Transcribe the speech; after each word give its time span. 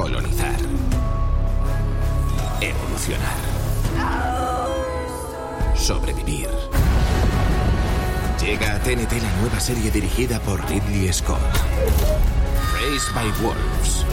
Colonizar. 0.00 0.56
Evolucionar. 2.62 3.36
Sobrevivir. 5.76 6.48
Llega 8.40 8.76
a 8.76 8.78
TNT 8.78 9.12
la 9.20 9.30
nueva 9.42 9.60
serie 9.60 9.90
dirigida 9.90 10.40
por 10.40 10.66
Ridley 10.70 11.12
Scott. 11.12 11.38
Raised 12.72 13.14
by 13.14 13.30
Wolves. 13.42 14.06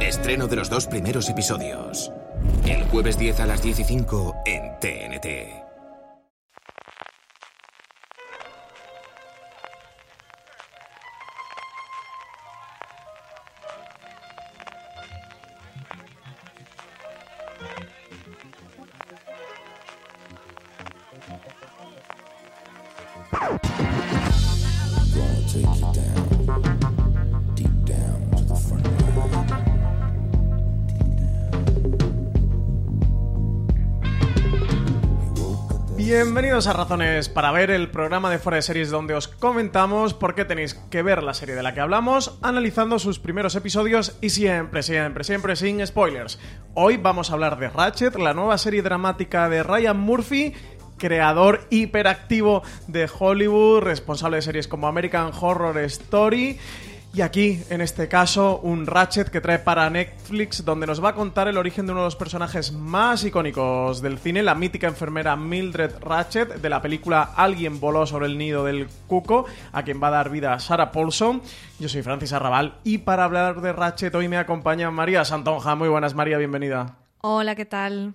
Estreno 0.00 0.46
de 0.46 0.56
los 0.56 0.70
dos 0.70 0.86
primeros 0.86 1.28
episodios. 1.28 2.10
El 2.64 2.84
jueves 2.84 3.18
10 3.18 3.40
a 3.40 3.46
las 3.46 3.60
15 3.60 3.84
en 4.46 4.80
TNT. 4.80 5.67
Bienvenidos 36.58 36.74
a 36.74 36.82
Razones 36.82 37.28
para 37.28 37.52
ver 37.52 37.70
el 37.70 37.88
programa 37.88 38.30
de 38.30 38.40
Fuera 38.40 38.56
de 38.56 38.62
Series 38.62 38.90
donde 38.90 39.14
os 39.14 39.28
comentamos 39.28 40.12
por 40.12 40.34
qué 40.34 40.44
tenéis 40.44 40.74
que 40.74 41.04
ver 41.04 41.22
la 41.22 41.32
serie 41.32 41.54
de 41.54 41.62
la 41.62 41.72
que 41.72 41.78
hablamos, 41.78 42.36
analizando 42.42 42.98
sus 42.98 43.20
primeros 43.20 43.54
episodios 43.54 44.18
y 44.20 44.30
siempre, 44.30 44.82
siempre, 44.82 45.22
siempre 45.22 45.54
sin 45.54 45.86
spoilers. 45.86 46.40
Hoy 46.74 46.96
vamos 46.96 47.30
a 47.30 47.34
hablar 47.34 47.60
de 47.60 47.68
Ratchet, 47.68 48.16
la 48.16 48.34
nueva 48.34 48.58
serie 48.58 48.82
dramática 48.82 49.48
de 49.48 49.62
Ryan 49.62 50.00
Murphy 50.00 50.52
creador 50.98 51.60
hiperactivo 51.70 52.64
de 52.88 53.08
Hollywood, 53.08 53.82
responsable 53.82 54.38
de 54.38 54.42
series 54.42 54.66
como 54.66 54.88
American 54.88 55.30
Horror 55.40 55.78
Story 55.78 56.58
y 57.14 57.22
aquí, 57.22 57.62
en 57.70 57.80
este 57.80 58.06
caso, 58.06 58.60
un 58.62 58.86
Ratchet 58.86 59.30
que 59.30 59.40
trae 59.40 59.58
para 59.58 59.88
Netflix, 59.88 60.64
donde 60.64 60.86
nos 60.86 61.02
va 61.02 61.10
a 61.10 61.14
contar 61.14 61.48
el 61.48 61.56
origen 61.56 61.86
de 61.86 61.92
uno 61.92 62.02
de 62.02 62.06
los 62.06 62.16
personajes 62.16 62.72
más 62.72 63.24
icónicos 63.24 64.02
del 64.02 64.18
cine, 64.18 64.42
la 64.42 64.54
mítica 64.54 64.86
enfermera 64.86 65.34
Mildred 65.34 65.92
Ratchet, 66.00 66.60
de 66.60 66.68
la 66.68 66.82
película 66.82 67.30
Alguien 67.34 67.80
voló 67.80 68.06
sobre 68.06 68.26
el 68.26 68.36
nido 68.36 68.64
del 68.64 68.88
cuco, 69.06 69.46
a 69.72 69.82
quien 69.82 70.02
va 70.02 70.08
a 70.08 70.12
dar 70.12 70.30
vida 70.30 70.58
Sarah 70.60 70.92
Paulson. 70.92 71.42
Yo 71.78 71.88
soy 71.88 72.02
Francis 72.02 72.32
Arrabal 72.32 72.74
y 72.84 72.98
para 72.98 73.24
hablar 73.24 73.62
de 73.62 73.72
Ratchet 73.72 74.14
hoy 74.14 74.28
me 74.28 74.36
acompaña 74.36 74.90
María 74.90 75.24
Santonja. 75.24 75.74
Muy 75.74 75.88
buenas, 75.88 76.14
María, 76.14 76.38
bienvenida. 76.38 76.98
Hola, 77.22 77.54
¿qué 77.54 77.64
tal? 77.64 78.14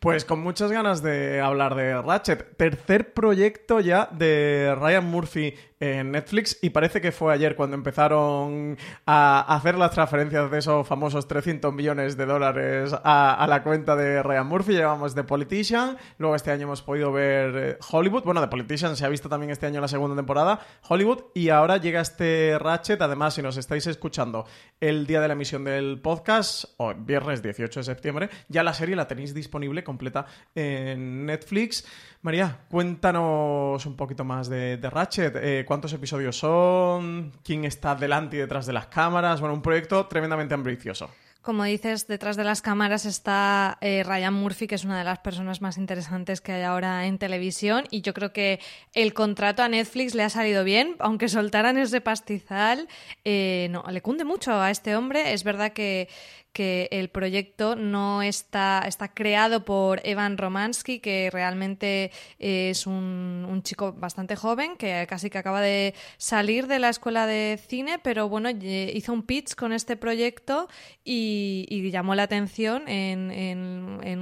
Pues 0.00 0.24
con 0.24 0.40
muchas 0.40 0.72
ganas 0.72 1.02
de 1.02 1.40
hablar 1.40 1.74
de 1.74 2.00
Ratchet. 2.00 2.56
Tercer 2.56 3.12
proyecto 3.12 3.80
ya 3.80 4.08
de 4.12 4.74
Ryan 4.78 5.04
Murphy 5.04 5.54
en 5.80 6.10
Netflix 6.10 6.58
y 6.60 6.70
parece 6.70 7.00
que 7.00 7.12
fue 7.12 7.32
ayer 7.32 7.54
cuando 7.54 7.76
empezaron 7.76 8.76
a 9.06 9.54
hacer 9.54 9.76
las 9.76 9.92
transferencias 9.92 10.50
de 10.50 10.58
esos 10.58 10.86
famosos 10.86 11.28
300 11.28 11.72
millones 11.72 12.16
de 12.16 12.26
dólares 12.26 12.94
a, 13.04 13.46
la 13.48 13.62
cuenta 13.62 13.94
de 13.96 14.22
Ryan 14.22 14.46
Murphy. 14.46 14.72
Llevamos 14.72 15.14
The 15.14 15.24
Politician, 15.24 15.96
luego 16.18 16.34
este 16.34 16.50
año 16.50 16.64
hemos 16.64 16.82
podido 16.82 17.12
ver 17.12 17.56
eh, 17.56 17.78
Hollywood. 17.90 18.24
Bueno, 18.24 18.40
The 18.40 18.48
Politician 18.48 18.96
se 18.96 19.04
ha 19.04 19.08
visto 19.08 19.28
también 19.28 19.50
este 19.50 19.66
año 19.66 19.80
la 19.80 19.88
segunda 19.88 20.16
temporada, 20.16 20.60
Hollywood, 20.88 21.24
y 21.34 21.50
ahora 21.50 21.76
llega 21.76 22.00
este 22.00 22.58
Ratchet. 22.58 23.00
Además, 23.00 23.34
si 23.34 23.42
nos 23.42 23.56
estáis 23.56 23.86
escuchando 23.86 24.46
el 24.80 25.06
día 25.06 25.20
de 25.20 25.28
la 25.28 25.34
emisión 25.34 25.64
del 25.64 26.00
podcast, 26.00 26.64
o 26.76 26.94
viernes 26.94 27.42
18 27.42 27.80
de 27.80 27.84
septiembre, 27.84 28.30
ya 28.48 28.62
la 28.62 28.74
serie 28.74 28.96
la 28.96 29.06
tenéis 29.06 29.34
disponible 29.34 29.57
completa 29.84 30.26
en 30.54 31.26
Netflix. 31.26 31.84
María, 32.22 32.60
cuéntanos 32.68 33.84
un 33.86 33.96
poquito 33.96 34.24
más 34.24 34.48
de, 34.48 34.78
Ratchet. 34.82 35.36
Eh, 35.36 35.64
¿Cuántos 35.66 35.92
episodios 35.92 36.36
son? 36.36 37.32
¿Quién 37.44 37.64
está 37.64 37.94
delante 37.94 38.36
y 38.36 38.40
detrás 38.40 38.66
de 38.66 38.72
las 38.72 38.86
cámaras? 38.86 39.40
Bueno, 39.40 39.54
un 39.54 39.62
proyecto 39.62 40.06
tremendamente 40.06 40.54
ambicioso. 40.54 41.10
Como 41.40 41.64
dices, 41.64 42.06
detrás 42.06 42.36
de 42.36 42.44
las 42.44 42.60
cámaras 42.60 43.06
está 43.06 43.78
eh, 43.80 44.02
Ryan 44.04 44.34
Murphy, 44.34 44.66
que 44.66 44.74
es 44.74 44.84
una 44.84 44.98
de 44.98 45.04
las 45.04 45.20
personas 45.20 45.62
más 45.62 45.78
interesantes 45.78 46.42
que 46.42 46.52
hay 46.52 46.62
ahora 46.62 47.06
en 47.06 47.16
televisión. 47.16 47.84
Y 47.90 48.02
yo 48.02 48.12
creo 48.12 48.34
que 48.34 48.60
el 48.92 49.14
contrato 49.14 49.62
a 49.62 49.68
Netflix 49.68 50.14
le 50.14 50.24
ha 50.24 50.28
salido 50.28 50.62
bien, 50.62 50.96
aunque 50.98 51.28
soltaran 51.28 51.78
ese 51.78 52.02
pastizal. 52.02 52.86
Eh, 53.24 53.68
no, 53.70 53.82
le 53.88 54.02
cunde 54.02 54.24
mucho 54.24 54.60
a 54.60 54.70
este 54.70 54.94
hombre. 54.94 55.32
Es 55.32 55.42
verdad 55.42 55.72
que, 55.72 56.10
que 56.52 56.88
el 56.90 57.08
proyecto 57.08 57.76
no 57.76 58.22
está, 58.22 58.82
está 58.86 59.08
creado 59.08 59.64
por 59.64 60.00
Evan 60.04 60.38
Romansky, 60.38 61.00
que 61.00 61.30
realmente 61.32 62.10
es 62.38 62.86
un, 62.86 63.60
chico 63.62 63.92
bastante 63.92 64.36
joven, 64.36 64.76
que 64.76 65.06
casi 65.08 65.30
que 65.30 65.38
acaba 65.38 65.60
de 65.60 65.94
salir 66.16 66.66
de 66.66 66.78
la 66.78 66.88
escuela 66.88 67.26
de 67.26 67.58
cine, 67.68 67.98
pero 67.98 68.28
bueno, 68.28 68.50
hizo 68.50 69.12
un 69.12 69.22
pitch 69.22 69.54
con 69.54 69.72
este 69.72 69.96
proyecto 69.96 70.68
y, 71.04 71.88
llamó 71.90 72.14
la 72.14 72.24
atención 72.24 72.86
en, 72.86 73.30
en, 73.30 74.18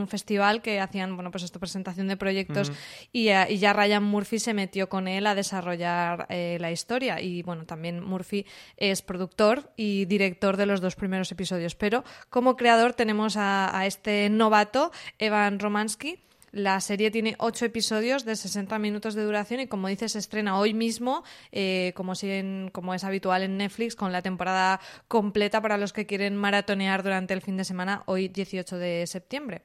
un 0.00 0.08
festival 0.08 0.62
que 0.62 0.80
hacían, 0.80 1.16
bueno, 1.16 1.30
pues 1.30 1.44
esta 1.44 1.58
presentación 1.58 2.06
de 2.08 2.16
proyectos 2.16 2.72
y, 3.12 3.24
ya 3.24 3.72
Ryan 3.72 4.02
Murphy 4.02 4.38
se 4.38 4.54
metió 4.54 4.88
con 4.88 5.08
él 5.08 5.26
a 5.26 5.34
desarrollar 5.34 6.26
eh, 6.28 6.58
la 6.60 6.70
historia. 6.70 7.20
Y 7.20 7.42
bueno, 7.42 7.66
también 7.66 8.02
Murphy 8.02 8.46
es 8.76 9.02
productor 9.02 9.72
y 9.76 10.04
director 10.06 10.56
de 10.56 10.66
los 10.66 10.80
dos 10.80 10.96
primeros 10.96 11.30
episodios 11.32 11.69
Pero 11.74 12.04
como 12.28 12.56
creador 12.56 12.94
tenemos 12.94 13.36
a, 13.36 13.86
este 13.86 14.28
novato, 14.30 14.92
Evan 15.18 15.58
Romansky, 15.58 16.20
la 16.52 16.80
serie 16.80 17.10
tiene 17.10 17.36
ocho 17.38 17.64
episodios 17.64 18.24
de 18.24 18.34
60 18.34 18.78
minutos 18.78 19.14
de 19.14 19.22
duración 19.22 19.60
y, 19.60 19.66
como 19.68 19.88
dices, 19.88 20.12
se 20.12 20.18
estrena 20.18 20.58
hoy 20.58 20.74
mismo, 20.74 21.22
eh, 21.52 21.92
como, 21.94 22.14
como 22.72 22.94
es 22.94 23.04
habitual 23.04 23.42
en 23.42 23.56
Netflix, 23.56 23.94
con 23.94 24.12
la 24.12 24.22
temporada 24.22 24.80
completa 25.06 25.62
para 25.62 25.78
los 25.78 25.92
que 25.92 26.06
quieren 26.06 26.36
maratonear 26.36 27.02
durante 27.02 27.34
el 27.34 27.40
fin 27.40 27.56
de 27.56 27.64
semana, 27.64 28.02
hoy 28.06 28.28
18 28.28 28.78
de 28.78 29.06
septiembre. 29.06 29.62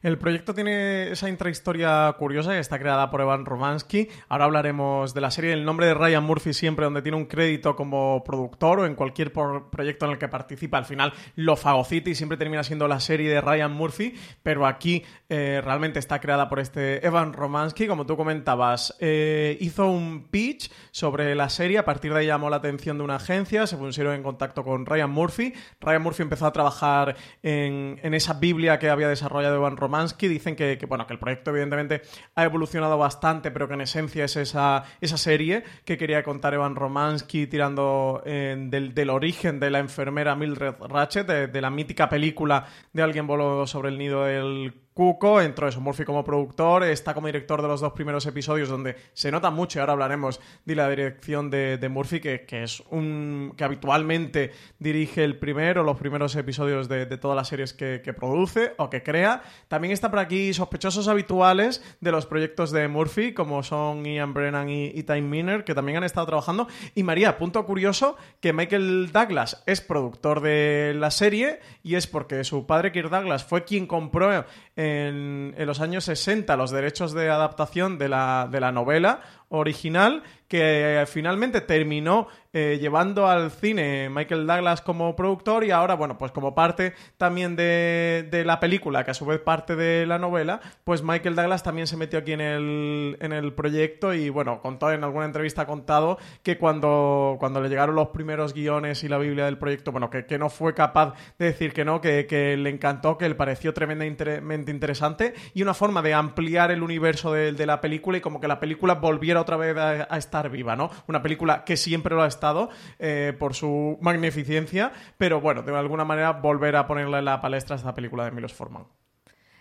El 0.00 0.16
proyecto 0.16 0.54
tiene 0.54 1.10
esa 1.10 1.28
intrahistoria 1.28 2.14
curiosa 2.18 2.52
que 2.52 2.60
está 2.60 2.78
creada 2.78 3.10
por 3.10 3.20
Evan 3.20 3.44
Romansky. 3.44 4.08
Ahora 4.28 4.44
hablaremos 4.44 5.12
de 5.12 5.20
la 5.20 5.32
serie 5.32 5.52
El 5.52 5.64
nombre 5.64 5.86
de 5.86 5.94
Ryan 5.94 6.22
Murphy 6.22 6.52
siempre, 6.52 6.84
donde 6.84 7.02
tiene 7.02 7.16
un 7.16 7.26
crédito 7.26 7.74
como 7.74 8.22
productor 8.24 8.80
o 8.80 8.86
en 8.86 8.94
cualquier 8.94 9.32
proyecto 9.32 10.06
en 10.06 10.12
el 10.12 10.18
que 10.18 10.28
participa. 10.28 10.78
Al 10.78 10.84
final 10.84 11.12
lo 11.34 11.56
fagocita 11.56 12.10
y 12.10 12.14
siempre 12.14 12.38
termina 12.38 12.62
siendo 12.62 12.86
la 12.86 13.00
serie 13.00 13.28
de 13.28 13.40
Ryan 13.40 13.72
Murphy, 13.72 14.14
pero 14.42 14.66
aquí 14.66 15.04
eh, 15.28 15.60
realmente 15.64 15.98
está 15.98 16.20
creada 16.20 16.48
por 16.48 16.60
este 16.60 17.04
Evan 17.04 17.32
Romansky. 17.32 17.88
Como 17.88 18.06
tú 18.06 18.16
comentabas, 18.16 18.96
eh, 19.00 19.56
hizo 19.60 19.88
un 19.88 20.28
pitch 20.30 20.70
sobre 20.92 21.34
la 21.34 21.48
serie, 21.48 21.78
a 21.78 21.84
partir 21.84 22.12
de 22.12 22.20
ahí 22.20 22.26
llamó 22.26 22.50
la 22.50 22.56
atención 22.56 22.98
de 22.98 23.04
una 23.04 23.16
agencia, 23.16 23.66
se 23.66 23.76
pusieron 23.76 24.14
en 24.14 24.22
contacto 24.22 24.62
con 24.62 24.86
Ryan 24.86 25.10
Murphy. 25.10 25.54
Ryan 25.80 26.02
Murphy 26.02 26.22
empezó 26.22 26.46
a 26.46 26.52
trabajar 26.52 27.16
en, 27.42 27.98
en 28.02 28.14
esa 28.14 28.34
Biblia 28.34 28.78
que 28.78 28.90
había 28.90 29.08
desarrollado 29.08 29.56
Evan 29.56 29.67
Romansky 29.76 29.88
Romansky. 29.88 30.28
Dicen 30.28 30.56
que, 30.56 30.78
bueno, 30.88 31.06
que 31.06 31.12
el 31.14 31.18
proyecto 31.18 31.50
evidentemente 31.50 32.02
ha 32.34 32.44
evolucionado 32.44 32.98
bastante, 32.98 33.50
pero 33.50 33.68
que 33.68 33.74
en 33.74 33.80
esencia 33.82 34.24
es 34.24 34.36
esa, 34.36 34.84
esa 35.00 35.16
serie 35.16 35.64
que 35.84 35.96
quería 35.96 36.22
contar 36.22 36.54
Evan 36.54 36.76
Romansky 36.76 37.46
tirando 37.46 38.22
eh, 38.24 38.56
del, 38.68 39.10
origen 39.10 39.60
de 39.60 39.70
la 39.70 39.78
enfermera 39.78 40.36
Mildred 40.36 40.74
Ratchet, 40.80 41.26
de, 41.26 41.60
la 41.60 41.70
mítica 41.70 42.08
película 42.08 42.66
de 42.92 43.02
Alguien 43.02 43.26
voló 43.26 43.66
sobre 43.66 43.88
el 43.88 43.98
nido 43.98 44.24
del 44.24 44.72
Cuco, 44.98 45.40
entró 45.40 45.68
eso, 45.68 45.80
Murphy 45.80 46.04
como 46.04 46.24
productor, 46.24 46.82
está 46.82 47.14
como 47.14 47.28
director 47.28 47.62
de 47.62 47.68
los 47.68 47.80
dos 47.80 47.92
primeros 47.92 48.26
episodios 48.26 48.68
donde 48.68 48.96
se 49.12 49.30
nota 49.30 49.48
mucho, 49.48 49.78
y 49.78 49.80
ahora 49.80 49.92
hablaremos 49.92 50.40
de 50.64 50.74
la 50.74 50.90
dirección 50.90 51.50
de, 51.50 51.88
Murphy, 51.88 52.18
que, 52.18 52.44
es 52.50 52.82
un 52.90 53.54
que 53.56 53.62
habitualmente 53.62 54.50
dirige 54.80 55.22
el 55.22 55.38
primero, 55.38 55.84
los 55.84 55.98
primeros 55.98 56.34
episodios 56.34 56.88
de, 56.88 57.06
todas 57.16 57.36
las 57.36 57.46
series 57.46 57.74
que, 57.74 58.12
produce 58.12 58.72
o 58.76 58.90
que 58.90 59.04
crea. 59.04 59.40
También 59.68 59.92
está 59.92 60.10
por 60.10 60.18
aquí 60.18 60.52
sospechosos 60.52 61.06
habituales 61.06 61.80
de 62.00 62.10
los 62.10 62.26
proyectos 62.26 62.72
de 62.72 62.88
Murphy, 62.88 63.32
como 63.34 63.62
son 63.62 64.04
Ian 64.04 64.34
Brennan 64.34 64.68
y, 64.68 64.86
y 64.86 65.04
Time 65.04 65.20
Miner, 65.20 65.62
que 65.62 65.76
también 65.76 65.98
han 65.98 66.04
estado 66.04 66.26
trabajando. 66.26 66.66
Y 66.96 67.04
María, 67.04 67.38
punto 67.38 67.64
curioso, 67.66 68.16
que 68.40 68.52
Michael 68.52 69.12
Douglas 69.12 69.62
es 69.66 69.80
productor 69.80 70.40
de 70.40 70.94
la 70.96 71.12
serie 71.12 71.60
y 71.84 71.94
es 71.94 72.08
porque 72.08 72.42
su 72.42 72.66
padre 72.66 72.90
Kirk 72.90 73.10
Douglas 73.10 73.44
fue 73.44 73.62
quien 73.62 73.86
compró 73.86 74.44
en, 74.78 75.54
los 75.58 75.80
años 75.80 76.04
60 76.04 76.56
los 76.56 76.70
derechos 76.70 77.12
de 77.12 77.28
adaptación 77.28 77.98
de 77.98 78.08
la, 78.08 78.48
de 78.50 78.60
la 78.60 78.70
novela 78.70 79.20
original 79.48 80.22
que 80.48 81.04
finalmente 81.06 81.60
terminó 81.60 82.28
eh, 82.54 82.78
llevando 82.80 83.28
al 83.28 83.50
cine 83.50 84.08
Michael 84.08 84.46
Douglas 84.46 84.80
como 84.80 85.14
productor 85.14 85.64
y 85.64 85.70
ahora, 85.70 85.94
bueno, 85.94 86.16
pues 86.16 86.32
como 86.32 86.54
parte 86.54 86.94
también 87.18 87.54
de, 87.54 88.42
la 88.46 88.58
película, 88.58 89.04
que 89.04 89.10
a 89.10 89.14
su 89.14 89.26
vez 89.26 89.40
parte 89.40 89.76
de 89.76 90.06
la 90.06 90.18
novela, 90.18 90.60
pues 90.84 91.02
Michael 91.02 91.36
Douglas 91.36 91.62
también 91.62 91.86
se 91.86 91.98
metió 91.98 92.20
aquí 92.20 92.32
en 92.32 92.40
el, 92.40 93.18
en 93.20 93.32
el 93.32 93.52
proyecto 93.52 94.14
y, 94.14 94.30
bueno, 94.30 94.60
contó 94.62 94.90
en 94.90 95.04
alguna 95.04 95.26
entrevista 95.26 95.66
contado 95.66 96.16
que 96.42 96.56
cuando, 96.56 97.36
cuando 97.38 97.60
le 97.60 97.68
llegaron 97.68 97.94
los 97.94 98.08
primeros 98.08 98.54
guiones 98.54 99.04
y 99.04 99.08
la 99.08 99.18
Biblia 99.18 99.44
del 99.44 99.58
proyecto, 99.58 99.92
bueno, 99.92 100.08
que, 100.08 100.24
que 100.24 100.38
no 100.38 100.48
fue 100.48 100.72
capaz 100.72 101.14
de 101.38 101.46
decir 101.46 101.74
que 101.74 101.84
no, 101.84 102.00
que, 102.00 102.26
que, 102.26 102.56
le 102.56 102.70
encantó, 102.70 103.18
que 103.18 103.28
le 103.28 103.34
pareció 103.34 103.74
tremendamente 103.74 104.70
interesante 104.72 105.34
y 105.52 105.60
una 105.60 105.74
forma 105.74 106.00
de 106.00 106.14
ampliar 106.14 106.70
el 106.70 106.82
universo 106.82 107.34
de, 107.34 107.52
de 107.52 107.66
la 107.66 107.82
película 107.82 108.16
y 108.16 108.22
como 108.22 108.40
que 108.40 108.48
la 108.48 108.58
película 108.58 108.94
volviera 108.94 109.37
otra 109.40 109.56
vez 109.56 109.76
a, 109.76 110.16
estar 110.16 110.48
viva, 110.50 110.76
¿no? 110.76 110.90
Una 111.06 111.22
película 111.22 111.64
que 111.64 111.76
siempre 111.76 112.14
lo 112.14 112.22
ha 112.22 112.28
estado 112.28 112.70
eh, 112.98 113.34
por 113.38 113.54
su 113.54 113.98
magnificencia, 114.00 114.92
pero 115.16 115.40
bueno, 115.40 115.62
de 115.62 115.76
alguna 115.76 116.04
manera 116.04 116.32
volver 116.32 116.76
a 116.76 116.86
ponerla 116.86 117.18
en 117.18 117.24
la 117.24 117.40
palestra 117.40 117.76
esta 117.76 117.94
película 117.94 118.24
de 118.24 118.30
Milos 118.30 118.52
Forman. 118.52 118.86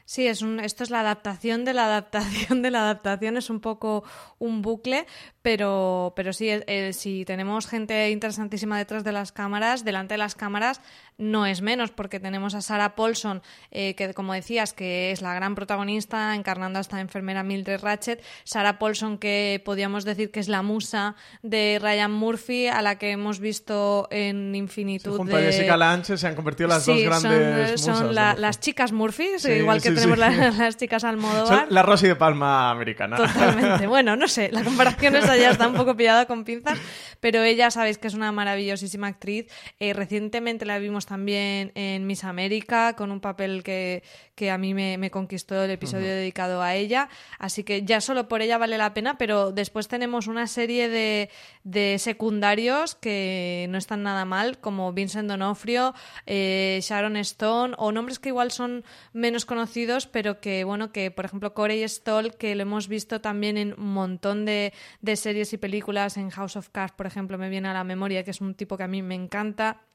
Sí, 0.09 0.25
es 0.25 0.41
un, 0.41 0.61
esto 0.61 0.85
es 0.85 0.89
la 0.89 1.01
adaptación 1.01 1.65
de 1.65 1.73
la 1.73 1.83
adaptación 1.83 2.61
de 2.61 2.71
la 2.71 2.79
adaptación, 2.79 3.35
es 3.35 3.49
un 3.49 3.59
poco 3.59 4.05
un 4.39 4.61
bucle, 4.61 5.05
pero, 5.41 6.13
pero 6.15 6.31
sí, 6.31 6.49
si 6.93 7.25
tenemos 7.25 7.67
gente 7.67 8.09
interesantísima 8.09 8.77
detrás 8.77 9.03
de 9.03 9.11
las 9.11 9.33
cámaras, 9.33 9.83
delante 9.83 10.13
de 10.13 10.19
las 10.19 10.33
cámaras, 10.33 10.79
no 11.17 11.45
es 11.45 11.61
menos, 11.61 11.91
porque 11.91 12.19
tenemos 12.19 12.53
a 12.53 12.61
Sarah 12.61 12.95
Paulson, 12.95 13.41
eh, 13.71 13.95
que 13.95 14.13
como 14.13 14.33
decías, 14.33 14.73
que 14.73 15.11
es 15.11 15.21
la 15.21 15.33
gran 15.33 15.55
protagonista, 15.55 16.35
encarnando 16.35 16.79
a 16.79 16.81
esta 16.81 17.01
enfermera 17.01 17.43
Mildred 17.43 17.81
Ratchet. 17.81 18.23
Sarah 18.43 18.79
Paulson, 18.79 19.17
que 19.17 19.61
podríamos 19.65 20.05
decir 20.05 20.31
que 20.31 20.39
es 20.39 20.47
la 20.47 20.61
musa 20.61 21.15
de 21.41 21.79
Ryan 21.81 22.11
Murphy, 22.11 22.67
a 22.67 22.81
la 22.81 22.97
que 22.97 23.11
hemos 23.11 23.39
visto 23.39 24.07
en 24.11 24.53
infinitud. 24.55 25.17
junto 25.17 25.37
a 25.37 25.39
Jessica 25.39 25.77
Lange 25.77 26.17
se 26.17 26.27
han 26.27 26.35
convertido 26.35 26.69
las 26.69 26.85
dos 26.85 27.01
grandes 27.01 27.81
son, 27.81 27.95
Son 27.95 28.15
las 28.15 28.59
chicas 28.59 28.91
Murphy, 28.91 29.27
igual 29.57 29.81
que 29.81 29.91
tenemos 29.91 30.17
las, 30.17 30.77
chicas 30.77 31.03
Almodóvar. 31.03 31.47
Son 31.47 31.67
la 31.69 31.81
Rosy 31.81 32.07
de 32.07 32.15
Palma 32.15 32.69
americana. 32.69 33.17
Totalmente. 33.17 33.87
Bueno, 33.97 34.15
no 34.15 34.27
sé, 34.27 34.49
la 34.51 34.63
comparación 34.63 35.15
esa 35.15 35.37
ya 35.37 35.49
está 35.49 35.67
un 35.67 35.73
poco 35.73 35.95
pillada 35.95 36.25
con 36.25 36.43
pinzas, 36.43 36.77
pero 37.19 37.41
ella 37.43 37.71
sabéis 37.71 37.97
que 37.97 38.07
es 38.07 38.13
una 38.13 38.31
maravillosísima 38.31 39.07
actriz. 39.07 39.47
Eh, 39.79 39.93
recientemente 39.93 40.65
la 40.65 40.77
vimos 40.77 41.06
también 41.07 41.71
en 41.73 42.05
Miss 42.05 42.25
América 42.25 42.93
con 42.97 43.11
un 43.11 43.21
papel 43.21 43.63
que, 43.63 44.03
que 44.35 44.51
a 44.51 44.57
mí 44.57 44.73
me, 44.73 45.09
conquistó 45.09 45.63
el 45.63 45.71
episodio 45.71 46.07
dedicado 46.07 46.61
a 46.61 46.75
ella. 46.75 47.07
Así 47.39 47.63
que 47.63 47.83
ya 47.83 48.01
solo 48.01 48.27
por 48.27 48.41
ella 48.41 48.57
vale 48.57 48.77
la 48.77 48.93
pena, 48.93 49.17
pero 49.17 49.53
después 49.53 49.87
tenemos 49.87 50.27
una 50.27 50.47
serie 50.47 50.89
de, 50.89 51.29
de 51.63 51.97
secundarios 51.97 52.95
que 52.95 53.67
no 53.69 53.77
están 53.77 54.03
nada 54.03 54.25
mal, 54.25 54.59
como 54.59 54.91
Vincent 54.91 55.29
Donofrio, 55.29 55.95
eh, 56.25 56.79
Sharon 56.83 57.15
Stone, 57.15 57.73
o 57.77 57.93
nombres 57.93 58.19
que 58.19 58.29
igual 58.29 58.51
son 58.51 58.83
menos 59.13 59.45
conocidos, 59.45 60.07
pero 60.07 60.41
que, 60.41 60.65
bueno, 60.65 60.91
que 60.91 61.09
por 61.09 61.23
ejemplo 61.23 61.53
Corey 61.53 61.87
Stoll, 61.87 62.35
que 62.35 62.53
lo 62.55 62.63
hemos 62.63 62.89
visto 62.89 63.21
también 63.21 63.57
en 63.57 63.73
un 63.79 63.93
montón 63.93 64.43
de, 64.43 64.73
de 65.01 65.15
series 65.15 65.53
y 65.53 65.57
películas, 65.57 66.17
en 66.17 66.31
House 66.31 66.57
of 66.57 66.67
Cards, 66.69 66.93
por 66.97 67.07
ejemplo, 67.07 67.37
me 67.37 67.47
viene 67.47 67.69
a 67.69 67.73
la 67.73 67.85
memoria, 67.85 68.25
que 68.25 68.31
es 68.31 68.41
un 68.41 68.55
tipo 68.55 68.75
que 68.75 68.83
a 68.83 68.87
mí 68.89 69.01
me 69.01 69.15
encanta. 69.15 69.86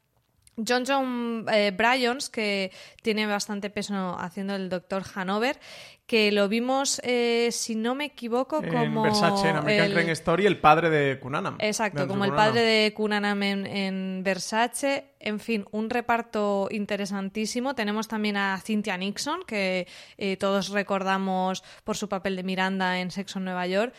John 0.56 0.84
John 0.87 1.46
eh, 1.52 1.72
Bryans, 1.75 2.28
que 2.28 2.70
tiene 3.02 3.26
bastante 3.26 3.70
peso 3.70 4.16
haciendo 4.19 4.54
el 4.54 4.69
Doctor 4.69 5.03
Hanover, 5.15 5.58
que 6.06 6.31
lo 6.31 6.48
vimos, 6.48 7.00
eh, 7.05 7.48
si 7.53 7.74
no 7.74 7.94
me 7.94 8.06
equivoco, 8.06 8.60
como... 8.60 9.06
En 9.06 9.12
Versace, 9.12 9.48
en 9.48 9.56
American 9.56 9.93
Crime 9.93 10.12
Story, 10.12 10.46
el 10.46 10.58
padre 10.58 10.91
de 10.91 11.19
Kunanam. 11.19 11.56
Exacto, 11.58 12.06
como 12.06 12.27
el 12.27 12.34
padre 12.34 12.60
de 12.60 12.93
Kunanam 12.93 13.43
en, 13.43 14.22
Versace. 14.22 15.15
En 15.20 15.41
fin, 15.41 15.65
un 15.70 15.88
reparto 15.88 16.69
interesantísimo. 16.70 17.74
Tenemos 17.74 18.08
también 18.08 18.36
a 18.36 18.60
Cynthia 18.62 18.96
Nixon, 18.98 19.44
que 19.46 19.86
eh, 20.19 20.36
todos 20.36 20.69
recordamos 20.69 21.65
por 21.84 21.96
su 21.96 22.08
papel 22.08 22.36
de 22.36 22.43
Miranda 22.43 22.98
en 23.00 23.10
Sexo 23.10 23.38
en 23.38 23.46
Nueva 23.46 23.67
York. 23.67 23.94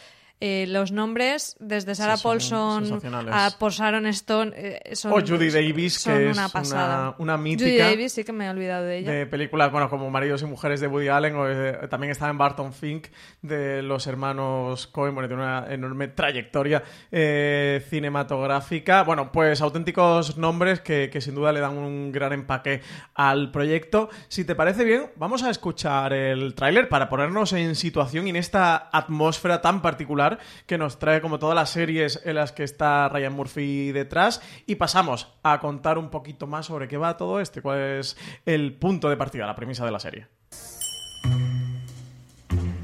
Eh, 0.45 0.65
los 0.67 0.91
nombres, 0.91 1.55
desde 1.61 1.95
Sarah 1.95 2.17
Paulson 2.17 2.99
a 3.31 3.51
por 3.57 3.71
Sharon 3.71 4.05
Stone, 4.07 4.51
eh, 4.53 4.93
son, 4.93 5.13
o 5.13 5.25
Judy 5.25 5.49
Davis, 5.49 6.03
que 6.03 6.31
es 6.31 6.37
una, 6.37 6.49
pasada. 6.49 7.15
Una, 7.17 7.37
mítica. 7.37 7.69
Judy 7.69 7.77
Davis, 7.77 8.11
sí 8.11 8.25
que 8.25 8.33
me 8.33 8.47
he 8.47 8.49
olvidado 8.49 8.83
de 8.83 8.97
ella. 8.97 9.09
De 9.09 9.25
películas, 9.25 9.71
bueno, 9.71 9.89
como 9.89 10.09
Maridos 10.09 10.41
y 10.41 10.45
Mujeres 10.45 10.81
de 10.81 10.87
Woody 10.87 11.07
Allen, 11.07 11.37
o, 11.37 11.47
eh, 11.47 11.87
también 11.89 12.11
estaba 12.11 12.29
en 12.29 12.37
Barton 12.37 12.73
Fink, 12.73 13.07
de 13.41 13.81
los 13.83 14.05
hermanos 14.05 14.85
Coen, 14.87 15.15
bueno, 15.15 15.29
tiene 15.29 15.43
una 15.43 15.65
enorme 15.69 16.09
trayectoria 16.09 16.83
cinematográfica. 17.09 19.03
Bueno, 19.03 19.31
pues 19.31 19.61
auténticos 19.61 20.37
nombres 20.37 20.81
que, 20.81 21.09
que 21.09 21.21
sin 21.21 21.35
duda 21.35 21.53
le 21.53 21.61
dan 21.61 21.77
un 21.77 22.11
gran 22.11 22.33
empaque 22.33 22.81
al 23.13 23.49
proyecto. 23.49 24.09
Si 24.27 24.43
te 24.43 24.55
parece 24.55 24.83
bien, 24.83 25.05
vamos 25.15 25.41
a 25.43 25.49
escuchar 25.49 26.11
el 26.11 26.53
tráiler 26.53 26.89
para 26.89 27.07
ponernos 27.07 27.53
en 27.53 27.75
situación 27.75 28.27
y 28.27 28.31
en 28.31 28.35
esta 28.35 28.89
atmósfera 28.91 29.61
tan 29.61 29.81
particular 29.81 30.32
que 30.65 30.77
nos 30.77 30.99
trae 30.99 31.21
como 31.21 31.39
todas 31.39 31.55
las 31.55 31.69
series 31.69 32.21
en 32.25 32.35
las 32.35 32.51
que 32.51 32.63
está 32.63 33.09
Ryan 33.09 33.33
Murphy 33.33 33.91
detrás 33.91 34.41
y 34.65 34.75
pasamos 34.75 35.27
a 35.43 35.59
contar 35.59 35.97
un 35.97 36.09
poquito 36.09 36.47
más 36.47 36.65
sobre 36.67 36.87
qué 36.87 36.97
va 36.97 37.17
todo 37.17 37.39
esto, 37.39 37.61
cuál 37.61 37.79
es 37.99 38.17
el 38.45 38.73
punto 38.73 39.09
de 39.09 39.17
partida, 39.17 39.45
la 39.45 39.55
premisa 39.55 39.85
de 39.85 39.91
la 39.91 39.99
serie. 39.99 40.27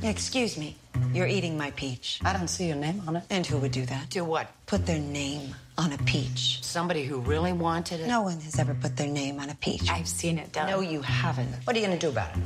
Excuse 0.02 0.58
me, 0.58 0.76
you're 1.14 1.28
eating 1.28 1.58
my 1.58 1.72
peach. 1.72 2.22
I 2.24 2.32
don't 2.32 2.48
see 2.48 2.68
your 2.68 2.78
name 2.78 3.02
on 3.06 3.18
it. 3.18 3.24
And 3.30 3.46
who 3.46 3.58
would 3.58 3.74
do 3.74 3.86
that? 3.86 4.10
Do 4.10 4.24
what? 4.24 4.48
Put 4.66 4.86
their 4.86 5.00
name 5.00 5.54
on 5.78 5.92
a 5.92 5.98
peach. 6.06 6.60
Somebody 6.62 7.04
who 7.04 7.20
really 7.20 7.52
wanted 7.52 8.00
it? 8.00 8.08
No 8.08 8.22
one 8.22 8.40
has 8.42 8.58
ever 8.58 8.74
put 8.74 8.96
their 8.96 9.10
name 9.10 9.40
on 9.40 9.50
a 9.50 9.56
peach. 9.56 9.90
I've 9.90 10.08
seen 10.08 10.38
it 10.38 10.54
done. 10.54 10.70
No, 10.70 10.80
you 10.80 11.02
haven't. 11.02 11.54
What 11.66 11.76
are 11.76 11.80
you 11.80 11.86
going 11.86 12.00
to 12.00 12.06
do 12.06 12.10
about 12.12 12.36
it? 12.38 12.44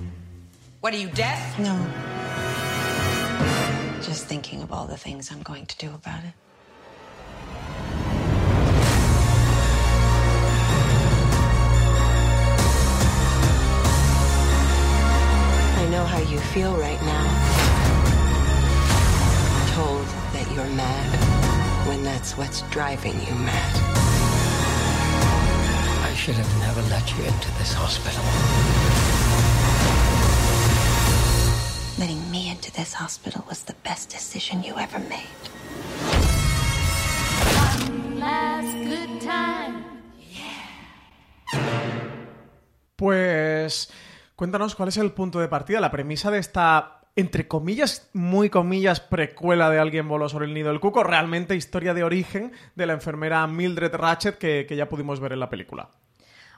What 0.81 0.93
are 0.93 0.97
you, 0.97 1.09
deaf? 1.09 1.59
No. 1.59 1.77
Just 4.03 4.25
thinking 4.25 4.61
of 4.61 4.73
all 4.73 4.85
the 4.85 4.97
things 4.97 5.31
I'm 5.31 5.41
going 5.43 5.65
to 5.65 5.77
do 5.77 5.87
about 5.87 6.19
it. 6.25 6.33
I 15.79 15.87
know 15.89 16.03
how 16.03 16.19
you 16.19 16.37
feel 16.37 16.75
right 16.75 17.01
now. 17.01 17.25
Told 19.73 20.05
that 20.33 20.51
you're 20.53 20.75
mad 20.75 21.87
when 21.87 22.03
that's 22.03 22.37
what's 22.37 22.61
driving 22.63 23.13
you 23.13 23.35
mad. 23.35 23.75
I 26.03 26.13
should 26.13 26.35
have 26.35 26.59
never 26.59 26.81
let 26.89 27.09
you 27.17 27.23
into 27.23 27.47
this 27.57 27.71
hospital. 27.73 28.82
Letting 31.99 32.31
me 32.31 32.49
into 32.49 32.71
this 32.71 32.95
hospital 32.99 33.43
was 33.47 33.65
the 33.65 33.75
best 33.83 34.11
decision 34.11 34.63
you 34.63 34.73
ever 34.79 34.99
made. 34.99 35.29
Pues 42.95 43.91
cuéntanos 44.35 44.75
cuál 44.75 44.89
es 44.89 44.97
el 44.97 45.11
punto 45.11 45.39
de 45.39 45.47
partida, 45.47 45.79
la 45.79 45.91
premisa 45.91 46.31
de 46.31 46.39
esta, 46.39 47.01
entre 47.15 47.47
comillas, 47.47 48.09
muy 48.13 48.49
comillas, 48.49 48.99
precuela 48.99 49.69
de 49.69 49.77
Alguien 49.77 50.07
voló 50.07 50.29
sobre 50.29 50.47
el 50.47 50.53
nido 50.55 50.69
del 50.69 50.79
cuco, 50.79 51.03
realmente 51.03 51.55
historia 51.55 51.93
de 51.93 52.03
origen 52.03 52.53
de 52.75 52.87
la 52.87 52.93
enfermera 52.93 53.45
Mildred 53.45 53.93
Ratchet 53.93 54.39
que, 54.39 54.65
que 54.67 54.75
ya 54.75 54.89
pudimos 54.89 55.19
ver 55.19 55.33
en 55.33 55.41
la 55.41 55.49
película. 55.49 55.89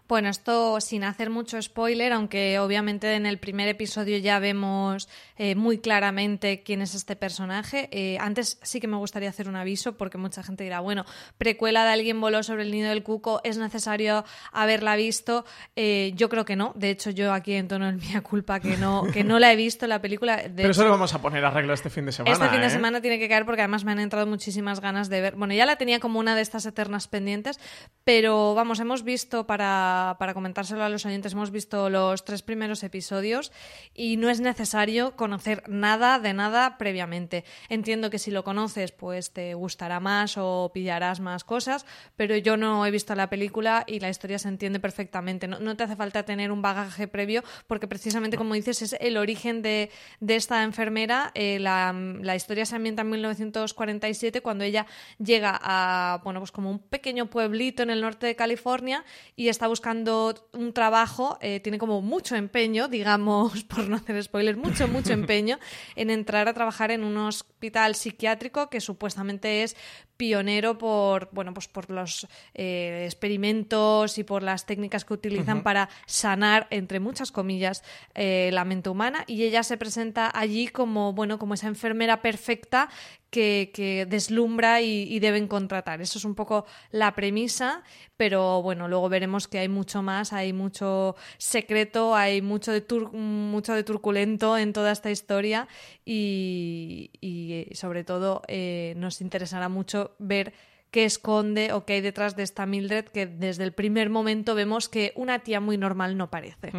Bueno, 0.08 0.30
esto 0.30 0.80
sin 0.82 1.04
hacer 1.04 1.32
mucho 1.32 1.60
spoiler, 1.60 2.14
aunque 2.14 2.60
obviamente 2.60 3.16
en 3.16 3.26
el 3.26 3.40
primer 3.40 3.68
episodio 3.68 4.20
ya 4.20 4.38
vemos 4.38 5.10
eh, 5.38 5.56
muy 5.56 5.80
claramente 5.80 6.62
quién 6.62 6.82
es 6.82 6.94
este 6.94 7.16
personaje. 7.16 7.90
Eh, 7.92 8.18
antes 8.20 8.60
sí 8.62 8.80
que 8.80 8.88
me 8.88 8.98
gustaría 8.98 9.30
hacer 9.30 9.50
un 9.50 9.56
aviso 9.56 9.98
porque 9.98 10.20
mucha 10.20 10.44
gente 10.44 10.64
dirá, 10.64 10.80
bueno, 10.80 11.06
precuela 11.40 11.84
de 11.86 11.94
alguien 11.94 12.22
voló 12.22 12.44
sobre 12.44 12.64
el 12.64 12.72
nido 12.72 12.90
del 12.90 13.02
cuco, 13.02 13.42
¿es 13.44 13.58
necesario 13.58 14.26
haberla 14.52 14.96
visto? 14.96 15.44
Eh, 15.76 16.12
yo 16.16 16.30
creo 16.30 16.46
que 16.46 16.56
no. 16.56 16.74
De 16.76 16.92
hecho, 16.92 17.10
yo 17.10 17.34
aquí 17.34 17.54
en 17.54 17.68
tono 17.68 17.90
en 17.90 17.98
mía 17.98 18.22
culpa 18.22 18.60
que 18.60 18.78
no, 18.78 19.06
que 19.12 19.24
no 19.24 19.40
la 19.40 19.52
he 19.52 19.56
visto 19.56 19.88
la 19.88 20.02
película. 20.02 20.38
De 20.38 20.50
Pero 20.50 20.70
eso 20.70 20.84
lo 20.84 20.92
vamos 20.92 21.16
a 21.16 21.22
poner 21.22 21.44
arreglo 21.44 21.74
este 21.74 21.90
fin 21.90 22.06
de 22.06 22.12
semana. 22.12 22.34
Este 22.34 22.50
fin 22.50 22.62
de 22.62 22.68
¿eh? 22.68 22.70
semana 22.70 23.02
tiene 23.02 23.18
que 23.18 23.28
caer 23.28 23.46
porque 23.46 23.62
además 23.62 23.84
me 23.84 23.92
han 23.92 24.00
entrado 24.00 24.28
muchísimas 24.28 24.82
ganas 24.82 25.10
de 25.10 25.22
ver. 25.22 25.36
Bueno, 25.36 25.56
ya 25.56 25.66
la 25.66 25.78
tenía 25.78 26.00
como 26.00 26.20
una 26.20 26.36
de 26.36 26.42
estas 26.42 26.68
eternas 26.68 27.08
pendientes, 27.08 27.60
pero 28.04 28.54
vamos, 28.54 28.80
hemos 28.80 29.04
visto 29.04 29.48
para, 29.48 29.95
para 30.20 30.34
comentárselo 30.34 30.84
a 30.84 30.90
los 30.90 31.06
oyentes, 31.06 31.34
hemos 31.34 31.52
visto 31.52 31.90
los 31.90 32.25
tres 32.25 32.42
primeros 32.42 32.84
episodios 32.84 33.52
y 33.94 34.18
no 34.18 34.30
es 34.30 34.40
necesario 34.42 35.16
conocer 35.16 35.64
nada 35.68 36.20
de 36.20 36.34
nada 36.34 36.78
previamente. 36.78 37.46
Entiendo 37.70 38.10
que 38.10 38.20
si 38.20 38.32
lo 38.32 38.44
conoces, 38.44 38.92
pues 38.92 39.32
te 39.32 39.54
gustará 39.54 40.00
más 40.00 40.38
o 40.38 40.72
pillarás 40.74 41.20
más 41.20 41.44
cosas, 41.44 41.86
pero 42.16 42.36
yo 42.38 42.58
no 42.58 42.86
he 42.86 42.92
visto 42.92 43.16
la 43.16 43.30
película 43.30 43.84
y 43.88 44.00
la 44.00 44.10
historia 44.10 44.40
se 44.40 44.50
entiende 44.50 44.80
perfectamente. 44.80 45.48
No, 45.48 45.60
no 45.60 45.75
te 45.78 45.84
hace 45.84 45.96
falta 45.96 46.24
tener 46.24 46.52
un 46.52 46.62
bagaje 46.62 47.08
previo 47.08 47.44
porque 47.68 47.88
precisamente, 47.88 48.38
como 48.38 48.54
dices, 48.54 48.82
es 48.82 48.96
el 49.00 49.18
origen 49.18 49.62
de, 49.62 49.90
de 50.20 50.36
esta 50.36 50.64
enfermera. 50.64 51.32
Eh, 51.34 51.60
la, 51.60 51.94
la 51.94 52.36
historia 52.36 52.66
se 52.66 52.75
ambienta 52.75 53.04
en 53.04 53.10
1947 53.12 54.42
cuando 54.42 54.64
ella 54.64 54.86
llega 55.18 55.58
a, 55.62 56.22
bueno, 56.24 56.40
pues 56.40 56.52
como 56.52 56.70
un 56.70 56.80
pequeño 56.80 57.28
pueblito 57.28 57.84
en 57.84 57.90
el 57.90 58.02
norte 58.02 58.28
de 58.28 58.36
California 58.36 59.06
y 59.36 59.48
está 59.48 59.68
buscando 59.68 59.85
un 59.92 60.74
trabajo, 60.74 61.38
eh, 61.42 61.60
tiene 61.60 61.77
como 61.77 62.01
mucho 62.01 62.36
empeño, 62.36 62.88
digamos, 62.89 63.63
por 63.63 63.88
no 63.88 63.98
hacer 63.98 64.22
spoilers, 64.24 64.58
mucho, 64.58 64.88
mucho 64.88 65.13
empeño 65.25 65.60
en 65.96 66.10
entrar 66.10 66.48
a 66.48 66.54
trabajar 66.54 66.92
en 66.92 67.04
un 67.04 67.18
hospital 67.18 67.96
psiquiátrico 67.96 68.70
que 68.70 68.82
supuestamente 68.82 69.63
es 69.63 69.75
pionero 70.18 70.77
por 70.77 71.30
bueno 71.34 71.54
pues 71.54 71.68
por 71.68 71.89
los 71.89 72.27
eh, 72.54 73.04
experimentos 73.06 74.18
y 74.18 74.24
por 74.24 74.44
las 74.44 74.65
técnicas 74.65 75.04
que 75.04 75.13
utilizan 75.13 75.62
para 75.62 75.89
sanar 76.06 76.68
entre 76.70 77.00
muchas 77.00 77.32
comillas 77.32 77.84
eh, 78.13 78.50
la 78.54 78.65
mente 78.65 78.89
humana. 78.89 79.24
Y 79.27 79.44
ella 79.44 79.63
se 79.63 79.77
presenta 79.77 80.32
allí 80.34 80.68
como 80.68 81.13
bueno 81.13 81.38
como 81.38 81.54
esa 81.54 81.68
enfermera 81.68 82.22
perfecta 82.22 82.89
que, 83.36 84.06
deslumbra 84.10 84.82
y, 84.82 85.20
deben 85.20 85.48
contratar 85.48 86.01
eso 86.01 86.18
es 86.18 86.25
un 86.25 86.36
poco 86.36 86.65
la 86.92 87.13
premisa 87.13 87.84
pero 88.15 88.62
bueno 88.62 88.88
luego 88.88 89.10
veremos 89.10 89.48
que 89.48 89.60
hay 89.60 89.68
mucho 89.68 90.01
más 90.01 90.32
hay 90.32 90.54
mucho 90.54 91.15
secreto 91.38 92.15
hay 92.15 92.42
mucho 92.42 92.72
de 92.72 92.88
tur- 92.88 93.12
mucho 93.12 93.74
de 93.74 93.84
turculento 93.84 94.58
en 94.58 94.72
toda 94.72 94.92
esta 94.92 95.12
historia 95.12 95.68
y, 96.06 97.70
sobre 97.74 98.04
todo 98.04 98.42
eh, 98.48 98.94
nos 98.98 99.22
interesará 99.22 99.70
mucho 99.70 100.15
ver 100.20 100.54
qué 100.92 101.04
esconde 101.04 101.74
o 101.74 101.84
qué 101.86 101.94
hay 101.94 102.01
detrás 102.01 102.38
de 102.38 102.44
esta 102.44 102.65
Mildred 102.65 103.06
que 103.06 103.25
desde 103.25 103.65
el 103.65 103.74
primer 103.74 104.10
momento 104.10 104.56
vemos 104.56 104.88
que 104.88 105.12
una 105.18 105.39
tía 105.39 105.60
muy 105.60 105.77
normal 105.77 106.15
no 106.15 106.30
parece. 106.30 106.72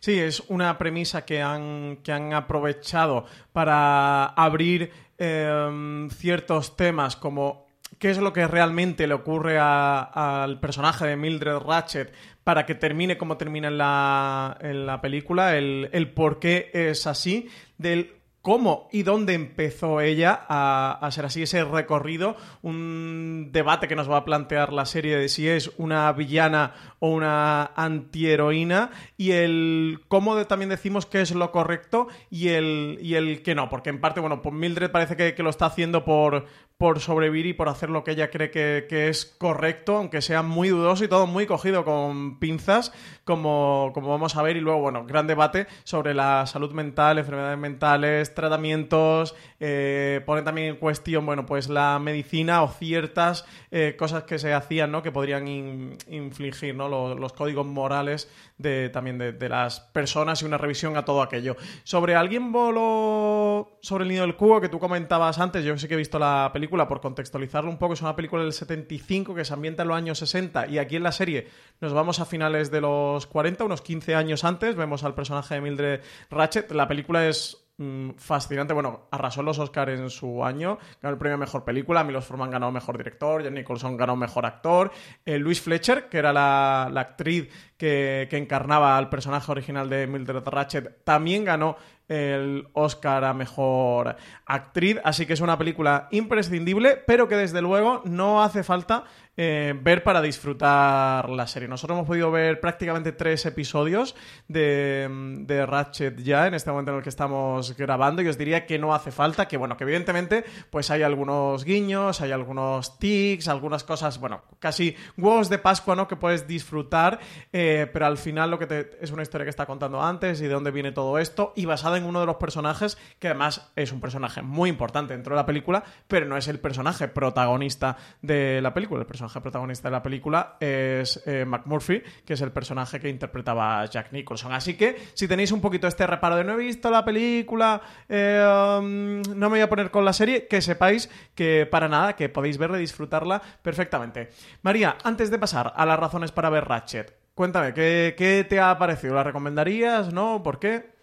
Sí, 0.00 0.18
es 0.18 0.42
una 0.48 0.76
premisa 0.76 1.24
que 1.24 1.40
han, 1.40 1.98
que 2.02 2.10
han 2.10 2.32
aprovechado 2.34 3.26
para 3.52 4.24
abrir 4.26 4.90
em, 5.20 6.08
ciertos 6.10 6.76
temas 6.76 7.14
como 7.14 7.66
qué 7.98 8.10
es 8.10 8.18
lo 8.18 8.32
que 8.32 8.48
realmente 8.48 9.06
le 9.06 9.14
ocurre 9.14 9.58
al 9.60 10.58
personaje 10.58 11.06
de 11.06 11.16
Mildred 11.16 11.58
Ratchet 11.58 12.12
para 12.42 12.64
que 12.64 12.74
termine 12.74 13.18
como 13.18 13.36
termina 13.36 13.68
en 13.68 13.78
la, 13.78 14.56
en 14.60 14.86
la 14.86 15.00
película, 15.00 15.56
el, 15.56 15.90
el 15.92 16.10
por 16.12 16.38
qué 16.38 16.70
es 16.72 17.06
así, 17.06 17.48
del 17.76 18.19
cómo 18.42 18.88
y 18.90 19.02
dónde 19.02 19.34
empezó 19.34 20.00
ella 20.00 20.46
a, 20.48 20.98
a 21.00 21.10
ser 21.10 21.26
así, 21.26 21.42
ese 21.42 21.64
recorrido, 21.64 22.36
un 22.62 23.50
debate 23.52 23.88
que 23.88 23.96
nos 23.96 24.10
va 24.10 24.18
a 24.18 24.24
plantear 24.24 24.72
la 24.72 24.86
serie 24.86 25.16
de 25.16 25.28
si 25.28 25.48
es 25.48 25.72
una 25.76 26.10
villana 26.12 26.72
o 26.98 27.10
una 27.10 27.66
antiheroína 27.76 28.90
y 29.16 29.32
el 29.32 30.00
cómo 30.08 30.40
también 30.46 30.70
decimos 30.70 31.06
que 31.06 31.20
es 31.20 31.34
lo 31.34 31.52
correcto 31.52 32.08
y 32.30 32.48
el, 32.48 32.98
y 33.02 33.14
el 33.14 33.42
que 33.42 33.54
no, 33.54 33.68
porque 33.68 33.90
en 33.90 34.00
parte, 34.00 34.20
bueno, 34.20 34.42
pues 34.42 34.54
Mildred 34.54 34.90
parece 34.90 35.16
que, 35.16 35.34
que 35.34 35.42
lo 35.42 35.50
está 35.50 35.66
haciendo 35.66 36.04
por, 36.04 36.46
por 36.80 36.98
sobrevivir 37.00 37.44
y 37.44 37.52
por 37.52 37.68
hacer 37.68 37.90
lo 37.90 38.04
que 38.04 38.12
ella 38.12 38.30
cree 38.30 38.50
que, 38.50 38.86
que 38.88 39.08
es 39.08 39.26
correcto, 39.26 39.96
aunque 39.96 40.22
sea 40.22 40.42
muy 40.42 40.70
dudoso 40.70 41.04
y 41.04 41.08
todo 41.08 41.26
muy 41.26 41.44
cogido 41.44 41.84
con 41.84 42.38
pinzas, 42.38 42.90
como, 43.24 43.90
como 43.92 44.08
vamos 44.08 44.34
a 44.34 44.42
ver. 44.42 44.56
Y 44.56 44.60
luego, 44.60 44.80
bueno, 44.80 45.04
gran 45.04 45.26
debate 45.26 45.66
sobre 45.84 46.14
la 46.14 46.46
salud 46.46 46.72
mental, 46.72 47.18
enfermedades 47.18 47.58
mentales, 47.58 48.29
tratamientos, 48.34 49.34
eh, 49.58 50.20
pone 50.26 50.42
también 50.42 50.68
en 50.68 50.76
cuestión, 50.76 51.26
bueno, 51.26 51.46
pues 51.46 51.68
la 51.68 51.98
medicina 51.98 52.62
o 52.62 52.68
ciertas 52.68 53.44
eh, 53.70 53.96
cosas 53.98 54.24
que 54.24 54.38
se 54.38 54.52
hacían, 54.52 54.90
¿no? 54.92 55.02
Que 55.02 55.12
podrían 55.12 55.48
in- 55.48 55.96
infligir, 56.08 56.74
¿no? 56.74 56.88
Los, 57.14 57.32
códigos 57.32 57.66
morales 57.66 58.30
de, 58.58 58.88
también 58.90 59.18
de, 59.18 59.32
de 59.32 59.48
las 59.48 59.80
personas 59.80 60.42
y 60.42 60.44
una 60.44 60.58
revisión 60.58 60.96
a 60.96 61.04
todo 61.04 61.22
aquello. 61.22 61.56
Sobre 61.84 62.14
alguien 62.16 62.52
voló 62.52 63.78
sobre 63.82 64.04
el 64.04 64.10
nido 64.10 64.22
del 64.22 64.36
cubo 64.36 64.60
que 64.60 64.68
tú 64.68 64.78
comentabas 64.78 65.38
antes, 65.38 65.64
yo 65.64 65.76
sí 65.78 65.88
que 65.88 65.94
he 65.94 65.96
visto 65.96 66.18
la 66.18 66.50
película, 66.52 66.88
por 66.88 67.00
contextualizarlo 67.00 67.70
un 67.70 67.78
poco, 67.78 67.94
es 67.94 68.02
una 68.02 68.16
película 68.16 68.42
del 68.42 68.52
75 68.52 69.34
que 69.34 69.44
se 69.44 69.52
ambienta 69.52 69.82
en 69.82 69.88
los 69.88 69.96
años 69.96 70.18
60 70.18 70.66
y 70.68 70.78
aquí 70.78 70.96
en 70.96 71.02
la 71.02 71.12
serie 71.12 71.48
nos 71.80 71.92
vamos 71.92 72.20
a 72.20 72.24
finales 72.26 72.70
de 72.70 72.80
los 72.80 73.26
40, 73.26 73.64
unos 73.64 73.82
15 73.82 74.14
años 74.14 74.44
antes, 74.44 74.76
vemos 74.76 75.04
al 75.04 75.14
personaje 75.14 75.54
de 75.54 75.60
Mildred 75.60 76.00
Ratchet, 76.30 76.70
la 76.72 76.88
película 76.88 77.26
es 77.28 77.56
mm, 77.80 78.10
fascinante. 78.16 78.74
Bueno, 78.74 79.08
arrasó 79.10 79.42
los 79.42 79.58
Oscars 79.58 79.98
en 79.98 80.10
su 80.10 80.44
año, 80.44 80.78
ganó 81.02 81.12
el 81.12 81.18
premio 81.18 81.34
a 81.34 81.38
Mejor 81.38 81.64
Película, 81.64 82.04
Milos 82.04 82.24
Forman 82.24 82.50
ganó 82.50 82.70
Mejor 82.70 82.96
Director, 82.96 83.42
Jan 83.42 83.54
Nicholson 83.54 83.96
ganó 83.96 84.16
Mejor 84.16 84.46
Actor, 84.46 84.92
eh, 85.24 85.54
Fletcher, 85.54 86.08
que 86.08 86.18
era 86.18 86.32
la, 86.32 86.88
la 86.92 87.00
actriz 87.00 87.48
que, 87.76 88.28
que 88.30 88.36
encarnaba 88.36 88.96
al 88.96 89.08
personaje 89.08 89.50
original 89.50 89.88
de 89.88 90.06
Mildred 90.06 90.46
Ratchet, 90.46 91.02
también 91.04 91.44
ganó 91.44 91.76
el 92.10 92.66
Oscar 92.72 93.24
a 93.24 93.32
Mejor 93.32 94.16
Actriz, 94.44 94.98
así 95.04 95.26
que 95.26 95.34
es 95.34 95.40
una 95.40 95.56
película 95.56 96.08
imprescindible, 96.10 96.96
pero 97.06 97.28
que 97.28 97.36
desde 97.36 97.62
luego 97.62 98.02
no 98.04 98.42
hace 98.42 98.64
falta 98.64 99.04
eh, 99.42 99.72
ver 99.74 100.02
para 100.02 100.20
disfrutar 100.20 101.30
la 101.30 101.46
serie. 101.46 101.66
Nosotros 101.66 101.96
hemos 101.96 102.06
podido 102.06 102.30
ver 102.30 102.60
prácticamente 102.60 103.12
tres 103.12 103.46
episodios 103.46 104.14
de, 104.46 105.08
de 105.46 105.64
Ratchet 105.64 106.20
ya 106.20 106.46
en 106.46 106.52
este 106.52 106.70
momento 106.70 106.90
en 106.90 106.98
el 106.98 107.02
que 107.02 107.08
estamos 107.08 107.74
grabando 107.74 108.20
y 108.20 108.28
os 108.28 108.36
diría 108.36 108.66
que 108.66 108.78
no 108.78 108.94
hace 108.94 109.10
falta, 109.10 109.48
que 109.48 109.56
bueno, 109.56 109.78
que 109.78 109.84
evidentemente 109.84 110.44
pues 110.68 110.90
hay 110.90 111.04
algunos 111.04 111.64
guiños, 111.64 112.20
hay 112.20 112.32
algunos 112.32 112.98
tics, 112.98 113.48
algunas 113.48 113.82
cosas, 113.82 114.20
bueno, 114.20 114.42
casi 114.58 114.94
huevos 115.16 115.48
de 115.48 115.56
Pascua, 115.56 115.96
¿no? 115.96 116.06
Que 116.06 116.16
puedes 116.16 116.46
disfrutar, 116.46 117.18
eh, 117.50 117.88
pero 117.94 118.04
al 118.04 118.18
final 118.18 118.50
lo 118.50 118.58
que 118.58 118.66
te, 118.66 118.90
es 119.00 119.10
una 119.10 119.22
historia 119.22 119.46
que 119.46 119.50
está 119.50 119.64
contando 119.64 120.02
antes 120.02 120.42
y 120.42 120.48
de 120.48 120.52
dónde 120.52 120.70
viene 120.70 120.92
todo 120.92 121.18
esto 121.18 121.54
y 121.56 121.64
basada 121.64 121.96
en 121.96 122.04
uno 122.04 122.20
de 122.20 122.26
los 122.26 122.36
personajes 122.36 122.98
que 123.18 123.28
además 123.28 123.72
es 123.74 123.90
un 123.90 124.02
personaje 124.02 124.42
muy 124.42 124.68
importante 124.68 125.14
dentro 125.14 125.34
de 125.34 125.40
la 125.40 125.46
película, 125.46 125.82
pero 126.08 126.26
no 126.26 126.36
es 126.36 126.46
el 126.46 126.58
personaje 126.58 127.08
protagonista 127.08 127.96
de 128.20 128.60
la 128.60 128.74
película. 128.74 129.00
El 129.00 129.06
personaje 129.06 129.29
protagonista 129.38 129.86
de 129.86 129.92
la 129.92 130.02
película 130.02 130.56
es 130.58 131.22
eh, 131.26 131.44
McMurphy, 131.44 132.02
que 132.24 132.32
es 132.32 132.40
el 132.40 132.50
personaje 132.50 132.98
que 132.98 133.08
interpretaba 133.08 133.86
Jack 133.86 134.10
Nicholson. 134.10 134.52
Así 134.52 134.74
que 134.74 134.96
si 135.14 135.28
tenéis 135.28 135.52
un 135.52 135.60
poquito 135.60 135.86
este 135.86 136.08
reparo 136.08 136.34
de 136.34 136.42
no 136.42 136.54
he 136.54 136.56
visto 136.56 136.90
la 136.90 137.04
película, 137.04 137.80
eh, 138.08 138.42
um, 138.80 139.22
no 139.22 139.48
me 139.48 139.58
voy 139.58 139.60
a 139.60 139.68
poner 139.68 139.92
con 139.92 140.04
la 140.04 140.12
serie, 140.12 140.48
que 140.48 140.60
sepáis 140.60 141.08
que 141.36 141.68
para 141.70 141.88
nada, 141.88 142.16
que 142.16 142.28
podéis 142.28 142.58
verla 142.58 142.78
y 142.78 142.80
disfrutarla 142.80 143.40
perfectamente. 143.62 144.30
María, 144.62 144.96
antes 145.04 145.30
de 145.30 145.38
pasar 145.38 145.72
a 145.76 145.86
las 145.86 146.00
razones 146.00 146.32
para 146.32 146.50
ver 146.50 146.64
Ratchet, 146.64 147.16
cuéntame, 147.34 147.72
¿qué, 147.72 148.16
qué 148.18 148.44
te 148.48 148.58
ha 148.58 148.76
parecido? 148.76 149.14
¿La 149.14 149.22
recomendarías? 149.22 150.12
¿No? 150.12 150.42
¿Por 150.42 150.58
qué? 150.58 150.98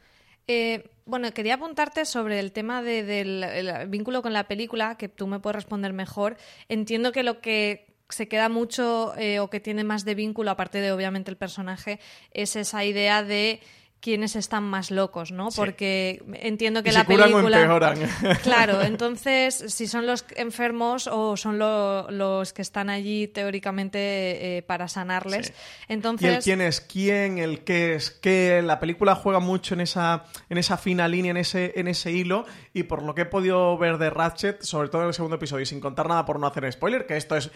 Eh, 0.48 0.90
bueno, 1.06 1.32
quería 1.32 1.56
apuntarte 1.56 2.06
sobre 2.06 2.40
el 2.40 2.52
tema 2.52 2.82
del 2.82 3.88
vínculo 3.88 4.22
con 4.22 4.34
la 4.34 4.48
película, 4.48 4.96
que 4.96 5.10
tú 5.10 5.28
me 5.28 5.40
puedes 5.40 5.56
responder 5.56 5.94
mejor. 5.94 6.38
Entiendo 6.70 7.12
que 7.12 7.24
lo 7.24 7.42
que 7.42 7.87
se 8.10 8.28
queda 8.28 8.50
mucho 8.50 9.14
eh, 9.18 9.40
o 9.40 9.50
que 9.50 9.60
tiene 9.60 9.84
más 9.84 10.06
de 10.06 10.16
vínculo, 10.16 10.52
aparte 10.52 10.80
de 10.80 10.92
obviamente 10.92 11.32
el 11.32 11.38
personaje, 11.38 12.00
es 12.32 12.56
esa 12.56 12.84
idea 12.86 13.24
de 13.24 13.62
quiénes 14.00 14.36
están 14.36 14.64
más 14.64 14.92
locos, 14.92 15.32
¿no? 15.32 15.50
Porque 15.56 16.24
entiendo 16.36 16.84
que 16.84 16.92
la 16.92 17.04
película. 17.06 17.94
claro, 18.44 18.82
entonces, 18.82 19.66
si 19.68 19.88
son 19.88 20.06
los 20.06 20.26
enfermos 20.36 21.08
o 21.08 21.36
son 21.36 21.58
los 21.60 22.54
que 22.54 22.62
están 22.62 22.90
allí 22.90 23.28
teóricamente 23.28 24.58
eh, 24.58 24.62
para 24.62 24.88
sanarles. 24.88 25.54
Entonces. 25.88 26.32
Y 26.32 26.36
el 26.36 26.44
quién 26.44 26.62
es 26.62 26.82
quién, 26.82 27.38
el 27.38 27.64
qué 27.64 27.96
es 27.96 28.12
qué. 28.12 28.62
La 28.64 28.80
película 28.80 29.16
juega 29.16 29.40
mucho 29.40 29.74
en 29.74 29.82
esa, 29.82 30.26
en 30.50 30.58
esa 30.58 30.78
fina 30.78 31.08
línea, 31.08 31.32
en 31.32 31.38
ese, 31.38 31.74
en 31.76 31.88
ese 31.88 32.12
hilo. 32.12 32.46
Y 32.74 32.84
por 32.84 33.04
lo 33.04 33.16
que 33.16 33.24
he 33.24 33.26
podido 33.26 33.78
ver 33.78 33.98
de 33.98 34.10
Ratchet, 34.10 34.62
sobre 34.62 34.90
todo 34.90 35.02
en 35.02 35.08
el 35.10 35.14
segundo 35.14 35.38
episodio, 35.38 35.64
y 35.64 35.66
sin 35.66 35.80
contar 35.80 36.08
nada 36.08 36.26
por 36.26 36.40
no 36.40 36.48
hacer 36.48 36.72
spoiler, 36.72 37.08
que 37.08 37.18
esto 37.18 37.36
es 37.36 37.52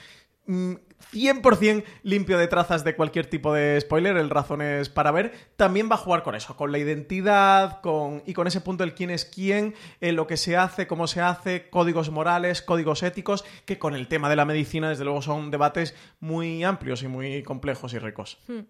100% 0.48 1.84
mm, 1.84 1.84
limpio 2.04 2.38
de 2.38 2.48
trazas 2.48 2.84
de 2.84 2.96
cualquier 2.96 3.28
tipo 3.28 3.54
de 3.54 3.80
spoiler, 3.80 4.18
el 4.18 4.30
razón 4.30 4.62
es 4.62 4.90
para 4.90 5.12
ver, 5.12 5.34
también 5.56 5.90
va 5.90 5.96
a 5.96 6.00
jugar 6.00 6.24
con 6.24 6.36
eso, 6.36 6.56
con 6.56 6.72
la 6.72 6.80
identidad 6.80 7.82
con, 7.82 8.24
y 8.26 8.34
con 8.34 8.48
ese 8.48 8.62
punto 8.62 8.84
del 8.84 8.94
quién 8.94 9.10
es 9.10 9.26
quién, 9.26 9.76
eh, 10.00 10.12
lo 10.12 10.28
que 10.28 10.38
se 10.38 10.58
hace, 10.58 10.88
cómo 10.88 11.08
se 11.08 11.22
hace, 11.22 11.70
códigos 11.70 12.10
morales, 12.10 12.62
códigos 12.62 13.04
éticos, 13.04 13.46
que 13.66 13.78
con 13.80 13.96
el 13.96 14.08
tema 14.08 14.30
de 14.30 14.36
la 14.36 14.46
medicina 14.46 14.90
desde 14.90 15.04
luego 15.04 15.22
son 15.22 15.52
debates 15.52 15.96
muy 16.20 16.64
amplios 16.64 17.04
y 17.04 17.08
muy 17.08 17.44
complejos 17.44 17.94
y 17.94 18.00
ricos. 18.00 18.40
Hmm. 18.48 18.62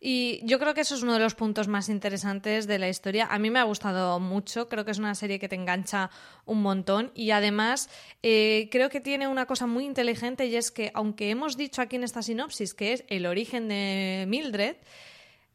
Y 0.00 0.40
yo 0.44 0.60
creo 0.60 0.74
que 0.74 0.82
eso 0.82 0.94
es 0.94 1.02
uno 1.02 1.14
de 1.14 1.18
los 1.18 1.34
puntos 1.34 1.66
más 1.66 1.88
interesantes 1.88 2.68
de 2.68 2.78
la 2.78 2.88
historia. 2.88 3.26
A 3.30 3.38
mí 3.38 3.50
me 3.50 3.58
ha 3.58 3.64
gustado 3.64 4.20
mucho, 4.20 4.68
creo 4.68 4.84
que 4.84 4.92
es 4.92 4.98
una 4.98 5.16
serie 5.16 5.40
que 5.40 5.48
te 5.48 5.56
engancha 5.56 6.10
un 6.44 6.62
montón 6.62 7.10
y 7.14 7.32
además 7.32 7.90
eh, 8.22 8.68
creo 8.70 8.90
que 8.90 9.00
tiene 9.00 9.26
una 9.26 9.46
cosa 9.46 9.66
muy 9.66 9.84
inteligente 9.84 10.46
y 10.46 10.54
es 10.54 10.70
que 10.70 10.92
aunque 10.94 11.30
hemos 11.30 11.56
dicho 11.56 11.82
aquí 11.82 11.96
en 11.96 12.04
esta 12.04 12.22
sinopsis 12.22 12.74
que 12.74 12.92
es 12.92 13.04
el 13.08 13.26
origen 13.26 13.68
de 13.68 14.26
Mildred, 14.28 14.76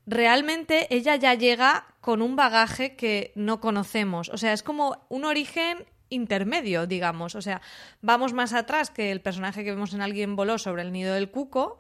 realmente 0.06 0.94
ella 0.94 1.16
ya 1.16 1.36
llega 1.36 1.88
con 2.02 2.22
un 2.22 2.36
bagaje 2.36 2.98
que 2.98 3.32
no 3.36 3.62
conocemos. 3.62 4.28
O 4.28 4.38
sea, 4.38 4.52
es 4.52 4.62
como 4.62 5.06
un 5.08 5.24
origen 5.24 5.86
intermedio, 6.10 6.86
digamos. 6.86 7.36
O 7.36 7.42
sea, 7.42 7.62
vamos 8.02 8.34
más 8.34 8.54
atrás 8.54 8.90
que 8.90 9.12
el 9.12 9.22
personaje 9.22 9.64
que 9.64 9.72
vemos 9.72 9.94
en 9.94 10.02
Alguien 10.02 10.36
voló 10.36 10.58
sobre 10.58 10.82
el 10.82 10.92
nido 10.92 11.14
del 11.14 11.32
cuco 11.32 11.78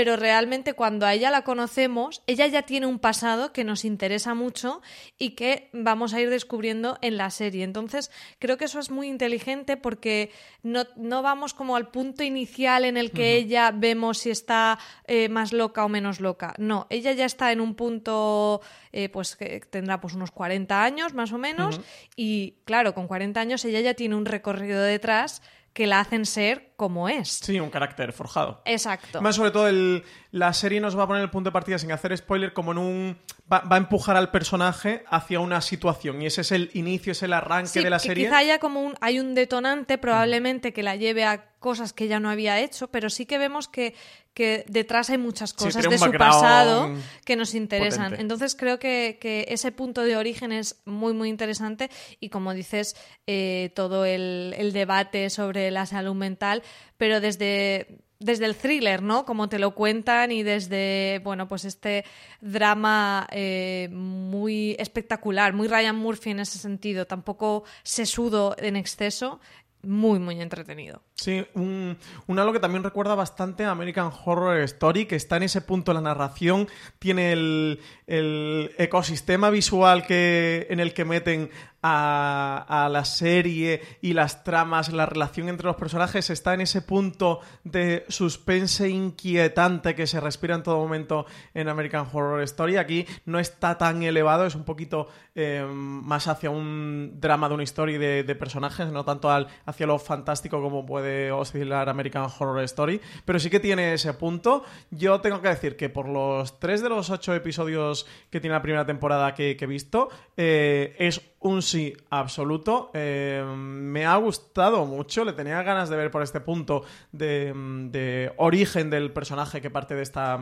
pero 0.00 0.16
realmente 0.16 0.72
cuando 0.72 1.04
a 1.04 1.12
ella 1.12 1.30
la 1.30 1.42
conocemos, 1.42 2.22
ella 2.26 2.46
ya 2.46 2.62
tiene 2.62 2.86
un 2.86 2.98
pasado 2.98 3.52
que 3.52 3.64
nos 3.64 3.84
interesa 3.84 4.32
mucho 4.32 4.80
y 5.18 5.32
que 5.32 5.68
vamos 5.74 6.14
a 6.14 6.22
ir 6.22 6.30
descubriendo 6.30 6.96
en 7.02 7.18
la 7.18 7.28
serie. 7.28 7.64
Entonces, 7.64 8.10
creo 8.38 8.56
que 8.56 8.64
eso 8.64 8.78
es 8.78 8.90
muy 8.90 9.08
inteligente 9.08 9.76
porque 9.76 10.30
no, 10.62 10.86
vamos 11.20 11.52
como 11.52 11.76
al 11.76 11.90
punto 11.90 12.24
inicial 12.24 12.86
en 12.86 12.96
el 12.96 13.10
que 13.10 13.36
ella 13.36 13.72
vemos 13.74 14.16
si 14.16 14.30
está 14.30 14.78
eh, 15.06 15.28
más 15.28 15.52
loca 15.52 15.84
o 15.84 15.90
menos 15.90 16.18
loca. 16.18 16.54
No, 16.56 16.86
ella 16.88 17.12
ya 17.12 17.26
está 17.26 17.52
en 17.52 17.60
un 17.60 17.74
punto, 17.74 18.62
eh, 18.92 19.10
pues 19.10 19.36
que 19.36 19.60
tendrá 19.68 20.00
pues 20.00 20.14
unos 20.14 20.30
40 20.30 20.82
años 20.82 21.12
más 21.12 21.30
o 21.30 21.36
menos 21.36 21.78
y 22.16 22.54
claro, 22.64 22.94
con 22.94 23.06
40 23.06 23.38
años 23.38 23.66
ella 23.66 23.80
ya 23.80 23.92
tiene 23.92 24.14
un 24.14 24.24
recorrido 24.24 24.80
detrás 24.80 25.42
que 25.72 25.86
la 25.86 26.00
hacen 26.00 26.26
ser 26.26 26.72
como 26.76 27.08
es. 27.08 27.28
Sí, 27.28 27.60
un 27.60 27.70
carácter 27.70 28.12
forjado. 28.12 28.62
Exacto. 28.64 29.20
Más 29.20 29.36
sobre 29.36 29.50
todo 29.50 29.68
el, 29.68 30.04
la 30.32 30.52
serie 30.52 30.80
nos 30.80 30.98
va 30.98 31.04
a 31.04 31.06
poner 31.06 31.22
el 31.22 31.30
punto 31.30 31.50
de 31.50 31.52
partida 31.52 31.78
sin 31.78 31.92
hacer 31.92 32.16
spoiler 32.16 32.52
como 32.52 32.72
en 32.72 32.78
un... 32.78 33.18
Va, 33.52 33.62
a 33.68 33.76
empujar 33.76 34.16
al 34.16 34.30
personaje 34.30 35.04
hacia 35.08 35.40
una 35.40 35.60
situación 35.60 36.22
y 36.22 36.26
ese 36.26 36.40
es 36.42 36.52
el 36.52 36.70
inicio, 36.74 37.12
es 37.12 37.22
el 37.22 37.32
arranque 37.32 37.82
de 37.82 37.90
la 37.90 37.98
serie. 37.98 38.26
Quizá 38.26 38.38
haya 38.38 38.58
como 38.58 38.82
un... 38.82 38.94
hay 39.00 39.20
un 39.20 39.34
detonante 39.34 39.98
probablemente 39.98 40.72
que 40.72 40.82
la 40.82 40.96
lleve 40.96 41.24
a 41.24 41.49
cosas 41.60 41.92
que 41.92 42.04
ella 42.04 42.18
no 42.18 42.30
había 42.30 42.58
hecho, 42.58 42.88
pero 42.88 43.10
sí 43.10 43.26
que 43.26 43.38
vemos 43.38 43.68
que, 43.68 43.94
que 44.34 44.64
detrás 44.66 45.10
hay 45.10 45.18
muchas 45.18 45.52
cosas 45.52 45.88
de 45.88 45.98
su 45.98 46.10
pasado 46.12 46.90
que 47.24 47.36
nos 47.36 47.54
interesan. 47.54 48.18
Entonces 48.18 48.56
creo 48.56 48.78
que, 48.78 49.18
que, 49.20 49.44
ese 49.48 49.70
punto 49.70 50.02
de 50.02 50.16
origen 50.16 50.50
es 50.50 50.80
muy, 50.86 51.12
muy 51.12 51.28
interesante 51.28 51.90
y 52.18 52.30
como 52.30 52.54
dices, 52.54 52.96
eh, 53.26 53.70
todo 53.76 54.04
el, 54.04 54.54
el 54.56 54.72
debate 54.72 55.30
sobre 55.30 55.70
la 55.70 55.86
salud 55.86 56.14
mental, 56.14 56.62
pero 56.96 57.20
desde 57.20 58.00
desde 58.20 58.44
el 58.44 58.54
thriller, 58.54 59.02
¿no? 59.02 59.24
Como 59.24 59.48
te 59.48 59.58
lo 59.58 59.74
cuentan 59.74 60.30
y 60.30 60.42
desde, 60.42 61.22
bueno, 61.24 61.48
pues 61.48 61.64
este 61.64 62.04
drama 62.42 63.26
eh, 63.32 63.88
muy 63.90 64.76
espectacular, 64.78 65.54
muy 65.54 65.68
Ryan 65.68 65.96
Murphy 65.96 66.30
en 66.30 66.40
ese 66.40 66.58
sentido, 66.58 67.06
tampoco 67.06 67.64
sesudo 67.82 68.54
en 68.58 68.76
exceso, 68.76 69.40
muy, 69.82 70.18
muy 70.18 70.40
entretenido. 70.40 71.02
Sí, 71.14 71.46
un, 71.54 71.96
algo 72.28 72.52
que 72.52 72.60
también 72.60 72.82
recuerda 72.82 73.14
bastante 73.14 73.64
a 73.64 73.70
American 73.70 74.10
Horror 74.24 74.58
Story, 74.60 75.06
que 75.06 75.16
está 75.16 75.36
en 75.36 75.44
ese 75.44 75.60
punto 75.60 75.92
la 75.92 76.00
narración, 76.00 76.68
tiene 76.98 77.32
el, 77.32 77.80
el 78.06 78.72
ecosistema 78.78 79.50
visual 79.50 80.06
que, 80.06 80.66
en 80.70 80.80
el 80.80 80.94
que 80.94 81.04
meten 81.04 81.50
a, 81.82 82.88
la 82.90 83.04
serie 83.04 83.80
y 84.00 84.12
las 84.12 84.44
tramas, 84.44 84.92
la 84.92 85.06
relación 85.06 85.48
entre 85.48 85.66
los 85.66 85.76
personajes 85.76 86.30
está 86.30 86.54
en 86.54 86.62
ese 86.62 86.82
punto 86.82 87.40
de 87.64 88.04
suspense 88.08 88.88
inquietante 88.88 89.94
que 89.94 90.06
se 90.06 90.20
respira 90.20 90.54
en 90.54 90.62
todo 90.62 90.78
momento 90.78 91.26
en 91.54 91.68
American 91.68 92.06
Horror 92.12 92.42
Story. 92.42 92.76
Aquí 92.76 93.06
no 93.24 93.38
está 93.38 93.78
tan 93.78 94.02
elevado, 94.02 94.46
es 94.46 94.54
un 94.54 94.64
poquito 94.64 95.08
eh, 95.34 95.66
más 95.70 96.28
hacia 96.28 96.50
un 96.50 97.20
drama 97.20 97.48
de 97.48 97.54
una 97.54 97.62
historia 97.62 97.98
de, 97.98 98.24
de 98.24 98.34
personajes, 98.34 98.90
no 98.90 99.04
tanto 99.04 99.30
al, 99.30 99.48
hacia 99.66 99.86
lo 99.86 99.98
fantástico 99.98 100.60
como 100.60 100.84
puede 100.84 101.30
oscilar 101.32 101.88
American 101.88 102.24
Horror 102.24 102.60
Story, 102.64 103.00
pero 103.24 103.38
sí 103.38 103.50
que 103.50 103.60
tiene 103.60 103.94
ese 103.94 104.14
punto. 104.14 104.64
Yo 104.90 105.20
tengo 105.20 105.40
que 105.40 105.48
decir 105.48 105.76
que 105.76 105.88
por 105.88 106.08
los 106.08 106.58
tres 106.58 106.82
de 106.82 106.88
los 106.88 107.10
ocho 107.10 107.34
episodios 107.34 108.06
que 108.30 108.40
tiene 108.40 108.54
la 108.54 108.62
primera 108.62 108.86
temporada 108.86 109.34
que, 109.34 109.56
he 109.60 109.66
visto, 109.66 110.08
eh, 110.36 110.96
es 110.98 111.20
un 111.40 111.62
sí 111.62 111.94
absoluto. 112.10 112.90
Eh, 112.94 113.44
me 113.56 114.06
ha 114.06 114.16
gustado 114.16 114.84
mucho, 114.84 115.24
le 115.24 115.32
tenía 115.32 115.62
ganas 115.62 115.88
de 115.88 115.96
ver 115.96 116.10
por 116.10 116.22
este 116.22 116.40
punto 116.40 116.84
de, 117.12 118.32
origen 118.36 118.90
del 118.90 119.12
personaje 119.12 119.60
que 119.60 119.70
parte 119.70 119.94
de 119.94 120.02
esta 120.02 120.38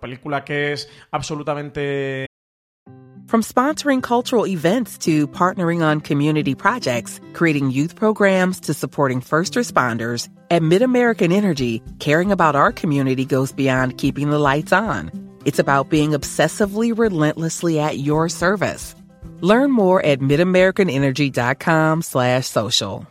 película 0.00 0.44
que 0.44 0.72
es 0.72 0.88
absolutamente... 1.10 2.26
From 3.26 3.42
sponsoring 3.42 4.02
cultural 4.02 4.46
events 4.46 4.98
to 4.98 5.26
partnering 5.28 5.82
on 5.82 6.00
community 6.00 6.54
projects, 6.54 7.20
creating 7.32 7.70
youth 7.70 7.96
programs 7.96 8.60
to 8.60 8.74
supporting 8.74 9.22
first 9.22 9.54
responders, 9.54 10.28
at 10.50 10.60
MidAmerican 10.60 11.32
Energy, 11.32 11.82
caring 12.00 12.30
about 12.30 12.54
our 12.54 12.70
community 12.70 13.24
goes 13.24 13.50
beyond 13.50 13.96
keeping 13.96 14.28
the 14.30 14.38
lights 14.38 14.72
on. 14.72 15.10
It's 15.46 15.58
about 15.58 15.88
being 15.88 16.10
obsessively 16.10 16.96
relentlessly 16.96 17.80
at 17.80 17.98
your 17.98 18.28
service. 18.28 18.94
Learn 19.44 19.70
more 19.70 20.02
at 20.02 20.20
midamericanenergy.com 20.20 22.00
slash 22.00 22.46
social. 22.46 23.06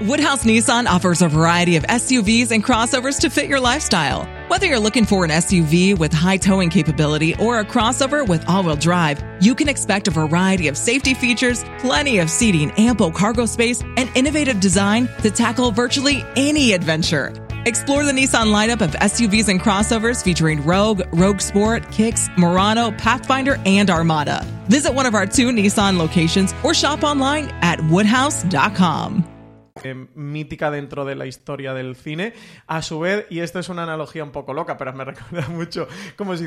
Woodhouse 0.00 0.42
Nissan 0.44 0.86
offers 0.86 1.22
a 1.22 1.28
variety 1.28 1.76
of 1.76 1.84
SUVs 1.84 2.50
and 2.50 2.64
crossovers 2.64 3.20
to 3.20 3.30
fit 3.30 3.48
your 3.48 3.60
lifestyle. 3.60 4.28
Whether 4.48 4.66
you're 4.66 4.80
looking 4.80 5.04
for 5.04 5.24
an 5.24 5.30
SUV 5.30 5.96
with 5.96 6.12
high 6.12 6.38
towing 6.38 6.70
capability 6.70 7.36
or 7.36 7.60
a 7.60 7.64
crossover 7.64 8.26
with 8.26 8.44
all-wheel 8.48 8.74
drive, 8.74 9.22
you 9.40 9.54
can 9.54 9.68
expect 9.68 10.08
a 10.08 10.10
variety 10.10 10.66
of 10.66 10.76
safety 10.76 11.14
features, 11.14 11.62
plenty 11.78 12.18
of 12.18 12.28
seating, 12.28 12.72
ample 12.72 13.12
cargo 13.12 13.46
space, 13.46 13.80
and 13.96 14.10
innovative 14.16 14.58
design 14.58 15.08
to 15.22 15.30
tackle 15.30 15.70
virtually 15.70 16.24
any 16.34 16.72
adventure. 16.72 17.32
Explore 17.66 18.04
the 18.04 18.12
Nissan 18.12 18.52
lineup 18.52 18.80
of 18.80 18.90
SUVs 18.92 19.48
and 19.48 19.60
crossovers 19.60 20.22
featuring 20.22 20.64
Rogue, 20.64 21.02
Rogue 21.12 21.40
Sport, 21.40 21.90
Kicks, 21.90 22.28
Murano, 22.36 22.90
Pathfinder, 22.92 23.58
and 23.64 23.90
Armada. 23.90 24.44
Visit 24.68 24.92
one 24.92 25.06
of 25.06 25.14
our 25.14 25.26
two 25.26 25.48
Nissan 25.48 25.98
locations 25.98 26.54
or 26.62 26.74
shop 26.74 27.02
online 27.02 27.48
at 27.62 27.80
woodhouse.com. 27.80 29.33
mítica 30.14 30.70
dentro 30.70 31.04
de 31.04 31.16
la 31.16 31.26
historia 31.26 31.74
del 31.74 31.96
cine. 31.96 32.32
A 32.68 32.80
su 32.80 33.00
vez, 33.00 33.26
y 33.28 33.40
esto 33.40 33.58
es 33.58 33.68
una 33.68 33.82
analogía 33.82 34.22
un 34.22 34.30
poco 34.30 34.54
loca, 34.54 34.76
pero 34.76 34.92
me 34.92 35.04
recuerda 35.04 35.48
mucho 35.48 35.88
como 36.16 36.36
si, 36.36 36.46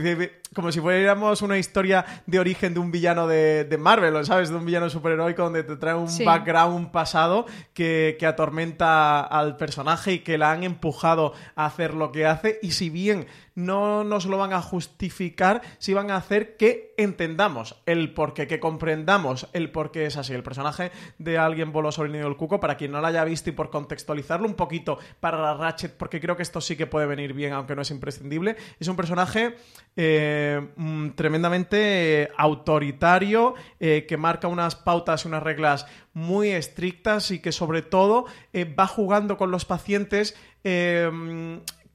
como 0.56 0.72
si 0.72 0.80
fuéramos 0.80 1.42
una 1.42 1.58
historia 1.58 2.06
de 2.26 2.40
origen 2.40 2.74
de 2.74 2.80
un 2.80 2.90
villano 2.90 3.28
de, 3.28 3.78
Marvel, 3.78 4.26
¿sabes? 4.26 4.50
De 4.50 4.56
un 4.56 4.66
villano 4.66 4.90
superheroico 4.90 5.44
donde 5.44 5.64
te 5.64 5.76
trae 5.76 5.94
un 5.94 6.08
background 6.24 6.92
pasado 6.92 7.46
que, 7.74 8.16
que 8.18 8.26
atormenta 8.26 9.20
al 9.20 9.58
personaje 9.58 10.14
y 10.14 10.20
que 10.20 10.38
la 10.38 10.52
han 10.52 10.64
empujado 10.64 11.34
a 11.56 11.66
hacer 11.66 11.94
lo 11.94 12.14
que 12.14 12.26
hace. 12.26 12.60
Y 12.62 12.72
si 12.72 12.90
bien 12.90 13.28
no 13.58 14.04
nos 14.04 14.28
lo 14.28 14.38
van 14.38 14.54
a 14.54 14.62
justificar, 14.62 15.64
sí 15.80 15.92
van 15.96 16.12
a 16.12 16.16
hacer 16.16 16.58
que 16.58 16.94
entendamos 16.96 17.82
el 17.88 18.14
porqué, 18.14 18.46
que 18.46 18.60
comprendamos 18.60 19.48
el 19.52 19.72
por 19.72 19.90
qué 19.90 20.06
es 20.06 20.16
así. 20.16 20.34
El 20.34 20.44
personaje 20.44 20.92
de 21.18 21.40
alguien 21.40 21.72
voló 21.72 21.92
sobre 21.92 22.08
el 22.08 22.14
nido 22.14 22.26
del 22.26 22.38
cuco, 22.38 22.60
para 22.60 22.78
quien 22.78 22.92
no 22.92 23.02
lo 23.02 23.08
haya 23.08 23.24
visto 23.24 23.50
y 23.50 23.54
por 23.54 23.72
contextualizarlo 23.72 24.48
un 24.48 24.54
poquito 24.54 25.00
para 25.20 25.42
la 25.42 25.56
Ratchet, 25.56 25.98
porque 25.98 26.22
creo 26.22 26.38
que 26.38 26.44
esto 26.44 26.62
sí 26.62 26.76
que 26.76 26.86
puede 26.86 27.08
venir 27.08 27.34
bien, 27.34 27.54
aunque 27.54 27.76
no 27.76 27.82
es 27.82 27.90
imprescindible, 27.90 28.58
es 28.80 28.88
un 28.88 28.96
personaje 28.96 29.56
eh, 29.96 30.62
mm, 30.76 31.10
tremendamente 31.16 32.30
autoritario, 32.38 33.56
eh, 33.80 34.06
que 34.08 34.18
marca 34.18 34.48
unas 34.48 34.76
pautas 34.76 35.26
y 35.26 35.30
unas 35.30 35.42
reglas 35.42 35.88
muy 36.14 36.50
estrictas 36.50 37.32
y 37.32 37.40
que 37.40 37.52
sobre 37.52 37.82
todo 37.82 38.26
eh, 38.54 38.66
va 38.66 38.86
jugando 38.86 39.38
con 39.38 39.50
los 39.50 39.66
pacientes 39.66 40.36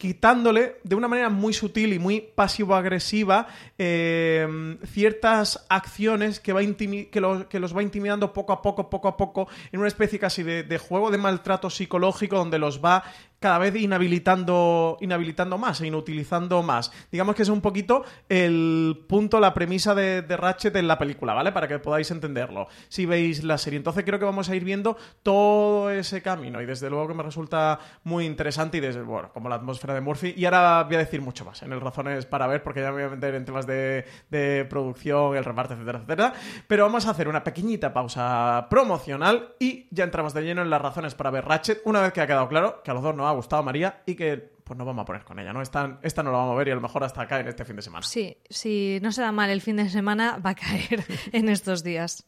quitándole 0.03 0.79
de 0.83 0.97
una 0.97 1.07
manera 1.07 1.31
muy 1.31 1.53
sutil 1.53 1.93
y 1.93 2.01
muy 2.01 2.21
pasivo-agresiva 2.21 3.47
eh, 3.79 4.77
ciertas 4.85 5.65
acciones 5.69 6.41
que, 6.41 6.53
va 6.53 6.61
que, 6.61 7.47
que, 7.49 7.61
los 7.61 7.77
va 7.77 7.83
intimidando 7.85 8.33
poco 8.33 8.53
a 8.53 8.61
poco, 8.62 8.91
poco 8.91 9.07
a 9.07 9.17
poco, 9.17 9.47
en 9.71 9.79
una 9.79 9.87
especie 9.87 10.19
casi 10.19 10.43
de 10.43 10.79
juego 10.79 11.12
de 11.12 11.19
maltrato 11.19 11.71
psicológico 11.71 12.37
donde 12.37 12.59
los 12.59 12.85
va 12.85 13.05
cada 13.42 13.59
vez 13.59 13.76
inhabilitando, 13.76 14.96
inhabilitando 15.02 15.59
más 15.59 15.83
e 15.83 15.88
inutilizando 15.88 16.62
más. 16.62 16.90
Digamos 17.11 17.35
que 17.35 17.42
es 17.42 17.50
un 17.50 17.61
poquito 17.61 18.05
el 18.31 19.05
punto, 19.07 19.38
la 19.38 19.52
premisa 19.52 19.94
de, 19.94 20.22
de, 20.22 20.37
Ratchet 20.38 20.74
en 20.76 20.88
la 20.88 20.98
película, 20.98 21.35
¿vale? 21.35 21.52
Para 21.52 21.68
que 21.68 21.78
podáis 21.78 22.11
entenderlo. 22.11 22.68
Si 22.88 23.05
veis 23.05 23.44
la 23.44 23.59
serie. 23.59 23.76
Entonces 23.76 24.05
creo 24.05 24.18
que 24.18 24.24
vamos 24.24 24.48
a 24.48 24.57
ir 24.57 24.64
viendo 24.64 24.96
todo 25.22 25.90
ese 25.90 26.22
camino 26.22 26.62
y 26.62 26.66
desde 26.66 26.88
luego 26.88 27.09
que 27.09 27.14
me 27.14 27.22
resulta 27.22 27.78
muy 28.05 28.24
interesante 28.24 28.78
y 28.78 28.81
desde, 28.81 29.02
bueno, 29.02 29.31
como 29.35 29.50
la 29.50 29.57
atmósfera 29.57 29.92
de 29.92 30.00
Murphy. 30.00 30.33
Y 30.37 30.44
ahora 30.46 30.85
voy 30.85 30.94
a 30.94 31.00
decir 31.00 31.20
mucho 31.20 31.44
más 31.44 31.62
en 31.62 31.72
el 31.72 31.81
Razones 31.81 32.24
para 32.24 32.46
ver, 32.46 32.62
porque 32.62 32.81
ya 32.81 32.92
me 32.92 33.02
voy 33.02 33.02
a 33.02 33.09
meter 33.09 33.35
en 33.35 33.44
temas 33.44 33.66
de, 33.66 34.07
de 34.31 34.64
producción, 34.70 35.37
el 35.37 35.44
reparto, 35.44 35.74
etcétera, 35.74 35.98
etcétera. 35.98 36.33
Pero 36.68 36.85
vamos 36.85 37.07
a 37.07 37.11
hacer 37.11 37.28
una 37.28 37.44
pequeñita 37.44 37.92
pausa 37.92 38.66
promocional 38.70 39.55
y 39.59 39.88
ya 39.90 40.05
entramos 40.05 40.33
de 40.33 40.42
lleno 40.42 40.62
en 40.62 40.70
las 40.70 40.81
razones 40.81 41.14
para 41.14 41.31
ver 41.31 41.44
Ratchet, 41.44 41.83
una 41.85 42.00
vez 42.00 42.12
que 42.12 42.20
ha 42.20 42.26
quedado 42.26 42.48
claro 42.48 42.83
que 42.83 42.90
a 42.90 42.94
los 42.94 43.02
dos 43.02 43.14
no 43.14 43.26
ha 43.33 43.37
gustado 43.37 43.62
María 43.62 44.03
y 44.07 44.14
que 44.14 44.53
pues 44.64 44.79
no 44.79 44.85
vamos 44.85 45.03
a 45.03 45.05
poner 45.05 45.25
con 45.25 45.38
ella, 45.38 45.53
¿no? 45.53 45.61
Esta, 45.61 45.99
esta 46.03 46.23
no 46.23 46.31
la 46.31 46.38
vamos 46.38 46.55
a 46.55 46.59
ver 46.59 46.68
y 46.68 46.71
a 46.71 46.75
lo 46.75 46.81
mejor 46.81 47.05
hasta 47.05 47.23
acá 47.23 47.40
en 47.40 47.49
este 47.49 47.64
fin 47.64 47.77
de 47.77 47.83
semana. 47.83 48.07
Sí, 48.07 48.38
si 48.49 48.99
no 49.03 49.12
se 49.12 49.23
da 49.23 49.33
mal 49.33 49.51
el 49.51 49.61
fin 49.61 49.77
de 49.77 49.88
semana, 49.90 50.38
va 50.38 50.51
a 50.51 50.55
caer 50.55 51.05
en 51.33 51.49
estos 51.49 51.83
días. 51.83 52.27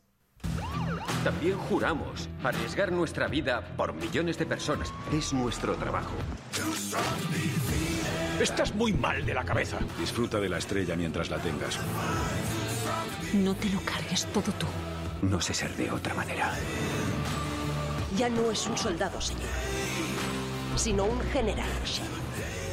También 1.22 1.56
juramos 1.56 2.28
arriesgar 2.42 2.92
nuestra 2.92 3.28
vida 3.28 3.62
por 3.78 3.94
millones 3.94 4.36
de 4.36 4.44
personas. 4.44 4.92
Es 5.10 5.32
nuestro 5.32 5.74
trabajo. 5.76 6.12
Estás 8.40 8.74
muy 8.74 8.92
mal 8.92 9.24
de 9.24 9.32
la 9.32 9.44
cabeza. 9.44 9.78
Disfruta 9.98 10.38
de 10.38 10.50
la 10.50 10.58
estrella 10.58 10.96
mientras 10.96 11.30
la 11.30 11.38
tengas. 11.38 11.78
No 13.32 13.54
te 13.54 13.70
lo 13.70 13.80
cargues 13.80 14.26
todo 14.26 14.52
tú. 14.52 14.66
No 15.22 15.40
sé 15.40 15.54
ser 15.54 15.74
de 15.76 15.90
otra 15.90 16.12
manera. 16.12 16.52
Ya 18.18 18.28
no 18.28 18.50
es 18.50 18.66
un 18.66 18.76
soldado, 18.76 19.18
señor 19.20 19.73
sino 20.76 21.04
un 21.04 21.20
general. 21.30 21.68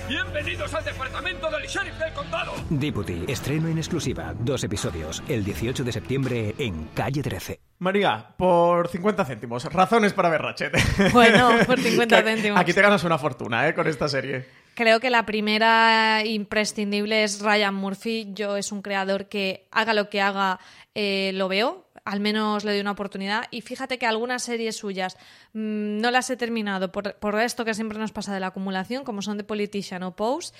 Bienvenidos 0.07 0.73
al 0.73 0.83
departamento 0.83 1.49
del 1.49 1.67
sheriff 1.67 1.97
del 1.97 2.11
condado. 2.13 2.51
Deputy, 2.69 3.23
estreno 3.27 3.69
en 3.69 3.77
exclusiva, 3.77 4.33
dos 4.37 4.63
episodios, 4.63 5.23
el 5.29 5.43
18 5.43 5.83
de 5.83 5.91
septiembre 5.91 6.55
en 6.57 6.89
Calle 6.93 7.21
13. 7.21 7.59
María, 7.79 8.33
por 8.35 8.89
50 8.89 9.23
céntimos, 9.23 9.65
razones 9.65 10.13
para 10.13 10.29
ver 10.29 10.41
Ratchet. 10.41 10.73
Bueno, 11.13 11.51
por 11.65 11.79
50 11.79 12.23
céntimos. 12.23 12.59
Aquí 12.59 12.73
te 12.73 12.81
ganas 12.81 13.03
una 13.03 13.17
fortuna, 13.17 13.67
¿eh? 13.69 13.73
Con 13.73 13.87
esta 13.87 14.09
serie. 14.09 14.45
Creo 14.75 14.99
que 14.99 15.09
la 15.09 15.25
primera 15.25 16.25
imprescindible 16.25 17.23
es 17.23 17.41
Ryan 17.41 17.73
Murphy. 17.73 18.27
Yo 18.33 18.57
es 18.57 18.71
un 18.71 18.81
creador 18.81 19.27
que 19.29 19.67
haga 19.71 19.93
lo 19.93 20.09
que 20.09 20.21
haga, 20.21 20.59
eh, 20.93 21.31
lo 21.35 21.47
veo 21.47 21.90
al 22.05 22.19
menos 22.19 22.63
le 22.63 22.71
doy 22.71 22.81
una 22.81 22.91
oportunidad. 22.91 23.45
Y 23.51 23.61
fíjate 23.61 23.97
que 23.97 24.05
algunas 24.05 24.43
series 24.43 24.75
suyas 24.77 25.17
mmm, 25.53 25.97
no 25.97 26.11
las 26.11 26.29
he 26.29 26.37
terminado 26.37 26.91
por, 26.91 27.15
por, 27.15 27.39
esto 27.39 27.65
que 27.65 27.73
siempre 27.73 27.99
nos 27.99 28.11
pasa 28.11 28.33
de 28.33 28.39
la 28.39 28.47
acumulación, 28.47 29.03
como 29.03 29.21
son 29.21 29.37
The 29.37 29.43
Politician 29.43 30.03
o 30.03 30.15
Pose. 30.15 30.53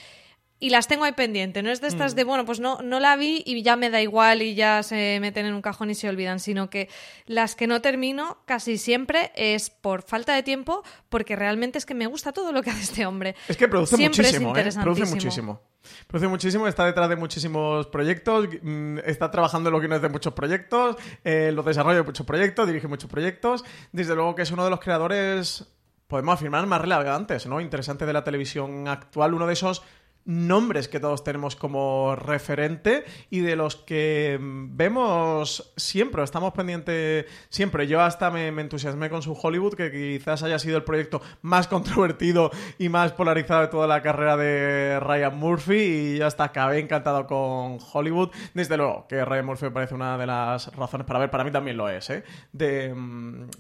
Y 0.62 0.70
las 0.70 0.88
tengo 0.88 1.06
ahí 1.06 1.14
pendiente. 1.14 1.64
No 1.64 1.72
es 1.72 1.82
de 1.82 1.88
estas 1.88 2.14
mm. 2.14 2.16
de, 2.16 2.24
bueno, 2.24 2.46
pues 2.46 2.60
no, 2.60 2.78
no 2.84 3.00
la 3.00 3.16
vi 3.16 3.42
y 3.48 3.64
ya 3.64 3.76
me 3.76 3.90
da 3.90 4.00
igual 4.00 4.44
y 4.44 4.54
ya 4.54 4.84
se 4.84 5.18
meten 5.20 5.48
en 5.48 5.56
un 5.56 5.64
cajón 5.64 5.90
y 5.90 5.96
se 5.96 6.08
olvidan, 6.08 6.40
sino 6.40 6.70
que 6.70 6.88
las 7.26 7.56
que 7.56 7.66
no 7.66 7.82
termino 7.82 8.38
casi 8.46 8.78
siempre 8.78 9.32
es 9.36 9.72
por 9.72 10.04
falta 10.04 10.36
de 10.36 10.44
tiempo, 10.44 10.84
porque 11.10 11.36
realmente 11.36 11.80
es 11.80 11.88
que 11.88 11.96
me 11.96 12.06
gusta 12.06 12.32
todo 12.32 12.52
lo 12.52 12.62
que 12.62 12.70
hace 12.70 12.84
este 12.84 13.08
hombre. 13.08 13.36
Es 13.48 13.58
que 13.58 13.68
produce 13.68 13.96
siempre 13.96 14.22
muchísimo, 14.22 14.56
¿eh? 14.56 14.70
Produce 14.84 15.06
muchísimo. 15.06 15.62
Produce 16.06 16.28
muchísimo, 16.28 16.68
está 16.68 16.86
detrás 16.86 17.10
de 17.10 17.16
muchísimos 17.16 17.88
proyectos, 17.88 18.48
mm, 18.62 19.00
está 19.00 19.32
trabajando 19.32 19.70
en 19.70 19.74
lo 19.74 19.82
que 19.82 19.88
no 19.88 19.96
es 19.96 20.02
de 20.04 20.10
muchos 20.10 20.34
proyectos, 20.34 20.96
eh, 21.24 21.52
lo 21.52 21.64
desarrolla 21.64 21.98
de 21.98 22.04
muchos 22.04 22.26
proyectos, 22.28 22.68
dirige 22.68 22.88
muchos 22.88 23.10
proyectos. 23.10 23.66
Desde 23.92 24.14
luego 24.14 24.36
que 24.36 24.44
es 24.44 24.52
uno 24.52 24.64
de 24.64 24.70
los 24.70 24.80
creadores, 24.80 25.66
podemos 26.06 26.36
afirmar, 26.36 26.68
más 26.68 26.82
relevantes, 26.82 27.48
¿no? 27.48 27.60
Interesante 27.62 28.06
de 28.06 28.14
la 28.14 28.24
televisión 28.24 28.88
actual, 28.88 29.34
uno 29.34 29.48
de 29.48 29.54
esos 29.54 29.82
nombres 30.26 30.88
que 30.88 31.00
todos 31.00 31.24
tenemos 31.24 31.56
como 31.56 32.16
referente 32.16 33.04
y 33.30 33.40
de 33.40 33.56
los 33.56 33.76
que 33.76 34.38
vemos 34.42 35.74
siempre, 35.78 36.24
estamos 36.24 36.54
pendientes 36.54 37.26
siempre. 37.50 37.88
Yo 37.88 38.02
hasta 38.02 38.30
me, 38.30 38.48
entusiasmé 38.48 39.10
con 39.10 39.22
su 39.22 39.34
Hollywood, 39.34 39.74
que 39.74 39.92
quizás 39.92 40.44
haya 40.44 40.60
sido 40.60 40.78
el 40.78 40.84
proyecto 40.84 41.22
más 41.42 41.68
controvertido 41.68 42.52
y 42.78 42.90
más 42.90 43.14
polarizado 43.14 43.62
de 43.62 43.68
toda 43.68 43.88
la 43.88 44.02
carrera 44.02 44.38
de 44.38 45.00
Ryan 45.00 45.38
Murphy 45.38 45.74
y 45.74 46.18
ya 46.20 46.28
hasta 46.28 46.46
acabé 46.46 46.80
encantado 46.80 47.26
con 47.26 47.80
Hollywood. 47.92 48.30
Desde 48.54 48.78
luego 48.78 49.08
que 49.08 49.26
Ryan 49.26 49.46
Murphy 49.46 49.66
me 49.66 49.72
parece 49.72 49.96
una 49.96 50.18
de 50.18 50.28
las 50.28 50.68
razones 50.76 51.08
para 51.08 51.20
ver, 51.20 51.32
para 51.32 51.44
mí 51.44 51.52
también 51.52 51.78
lo 51.78 51.90
es, 51.90 52.10
¿eh? 52.10 52.24
De, 52.52 52.94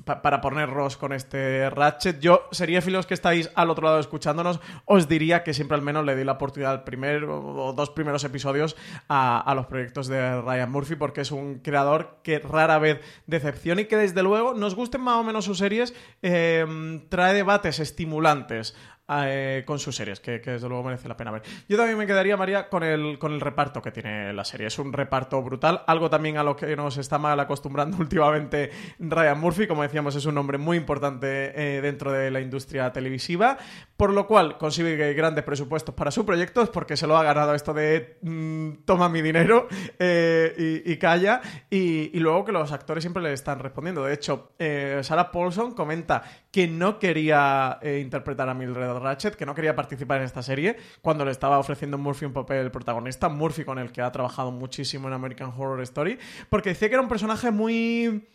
pa 0.06 0.22
para 0.22 0.40
ponernos 0.42 0.98
con 0.98 1.14
este 1.14 1.70
Ratchet. 1.70 2.20
Yo, 2.20 2.44
sería 2.52 2.82
filos 2.82 3.08
que 3.08 3.14
estáis 3.14 3.50
al 3.56 3.70
otro 3.70 3.86
lado 3.86 4.00
escuchándonos, 4.00 4.60
os 4.86 5.08
diría 5.08 5.44
que 5.44 5.54
siempre 5.54 5.76
al 5.76 5.82
menos 5.82 6.06
le 6.06 6.16
di 6.16 6.24
la 6.24 6.34
oportunidad 6.34 6.51
al 6.66 6.84
primer 6.84 7.24
o 7.26 7.74
dos 7.76 7.90
primeros 7.90 8.24
episodios 8.24 8.76
a, 9.08 9.40
a, 9.40 9.56
los 9.56 9.66
proyectos 9.66 10.08
de 10.08 10.42
Ryan 10.42 10.72
Murphy 10.72 10.96
porque 10.96 11.22
es 11.22 11.32
un 11.32 11.60
creador 11.60 12.18
que 12.24 12.40
rara 12.40 12.80
vez 12.80 13.00
decepciona 13.28 13.82
y 13.82 13.86
que 13.86 13.98
desde 13.98 14.24
luego 14.24 14.54
nos 14.54 14.76
gusten 14.76 15.02
más 15.02 15.18
o 15.18 15.24
menos 15.24 15.46
sus 15.46 15.58
series 15.58 15.94
eh, 16.22 17.02
trae 17.10 17.34
debates 17.34 17.80
estimulantes 17.80 18.76
eh, 19.26 19.64
con 19.66 19.80
sus 19.80 19.96
series, 19.96 20.20
que, 20.20 20.40
desde 20.40 20.70
luego 20.70 20.84
merece 20.84 21.08
la 21.08 21.18
pena 21.18 21.32
ver. 21.32 21.42
Yo 21.68 21.76
también 21.76 21.98
me 21.98 22.08
quedaría, 22.08 22.38
María, 22.38 22.70
con 22.70 22.84
el, 22.84 23.20
con 23.20 23.34
el 23.34 23.42
reparto 23.42 23.82
que 23.82 23.92
tiene 23.92 24.32
la 24.32 24.46
serie. 24.46 24.68
Es 24.68 24.80
un 24.80 24.94
reparto 24.94 25.42
brutal, 25.42 25.84
algo 25.88 26.10
también 26.10 26.38
a 26.38 26.44
lo 26.44 26.56
que 26.56 26.76
nos 26.76 26.98
está 26.98 27.18
mal 27.18 27.40
acostumbrando 27.40 27.98
últimamente 28.00 28.72
Ryan 29.00 29.40
Murphy, 29.40 29.68
como 29.68 29.84
decíamos, 29.84 30.16
es 30.16 30.26
un 30.26 30.36
nombre 30.36 30.58
muy 30.58 30.78
importante 30.78 31.78
eh, 31.78 31.82
dentro 31.82 32.12
de 32.12 32.32
la 32.32 32.40
industria 32.40 32.92
televisiva, 32.92 33.58
por 33.98 34.14
lo 34.14 34.28
cual 34.28 34.58
consigue 34.58 35.14
grandes 35.14 35.44
presupuestos 35.44 35.94
para 35.94 36.12
sus 36.12 36.24
proyectos, 36.24 36.70
porque 36.70 36.96
se 36.96 37.08
lo 37.08 37.18
ha 37.18 37.24
ganado 37.24 37.54
esto 37.54 37.74
de 37.74 38.18
mmm, 38.22 38.84
toma 38.86 39.10
mi 39.10 39.22
dinero 39.22 39.68
eh, 40.00 40.84
y, 40.86 40.98
calla, 40.98 41.42
y, 41.70 42.16
y, 42.16 42.20
luego 42.20 42.46
que 42.46 42.52
los 42.52 42.72
actores 42.72 43.04
siempre 43.04 43.22
le 43.24 43.34
están 43.34 43.60
respondiendo. 43.60 44.06
De 44.06 44.14
hecho, 44.14 44.54
Sarah 45.02 45.32
Paulson 45.32 45.74
comenta 45.74 46.24
que 46.52 46.68
no 46.68 47.00
quería 47.00 47.80
interpretar 47.84 48.48
a 48.48 48.54
Mildred 48.54 49.01
Ratchet, 49.02 49.36
que 49.36 49.46
no 49.46 49.56
quería 49.56 49.76
participar 49.76 50.20
en 50.20 50.24
esta 50.24 50.42
serie, 50.42 50.78
cuando 51.02 51.26
le 51.26 51.32
estaba 51.32 51.60
ofreciendo 51.60 51.98
Murphy 51.98 52.26
un 52.26 52.34
papel 52.34 52.72
protagonista, 52.72 53.30
Murphy 53.30 53.64
con 53.64 53.80
el 53.80 53.92
que 53.92 54.02
ha 54.02 54.12
trabajado 54.12 54.52
muchísimo 54.52 55.08
en 55.08 55.14
American 55.14 55.54
Horror 55.56 55.82
Story, 55.82 56.18
porque 56.50 56.70
decía 56.70 56.88
que 56.88 56.96
era 56.96 57.02
un 57.02 57.10
personaje 57.10 57.52
muy 57.52 58.28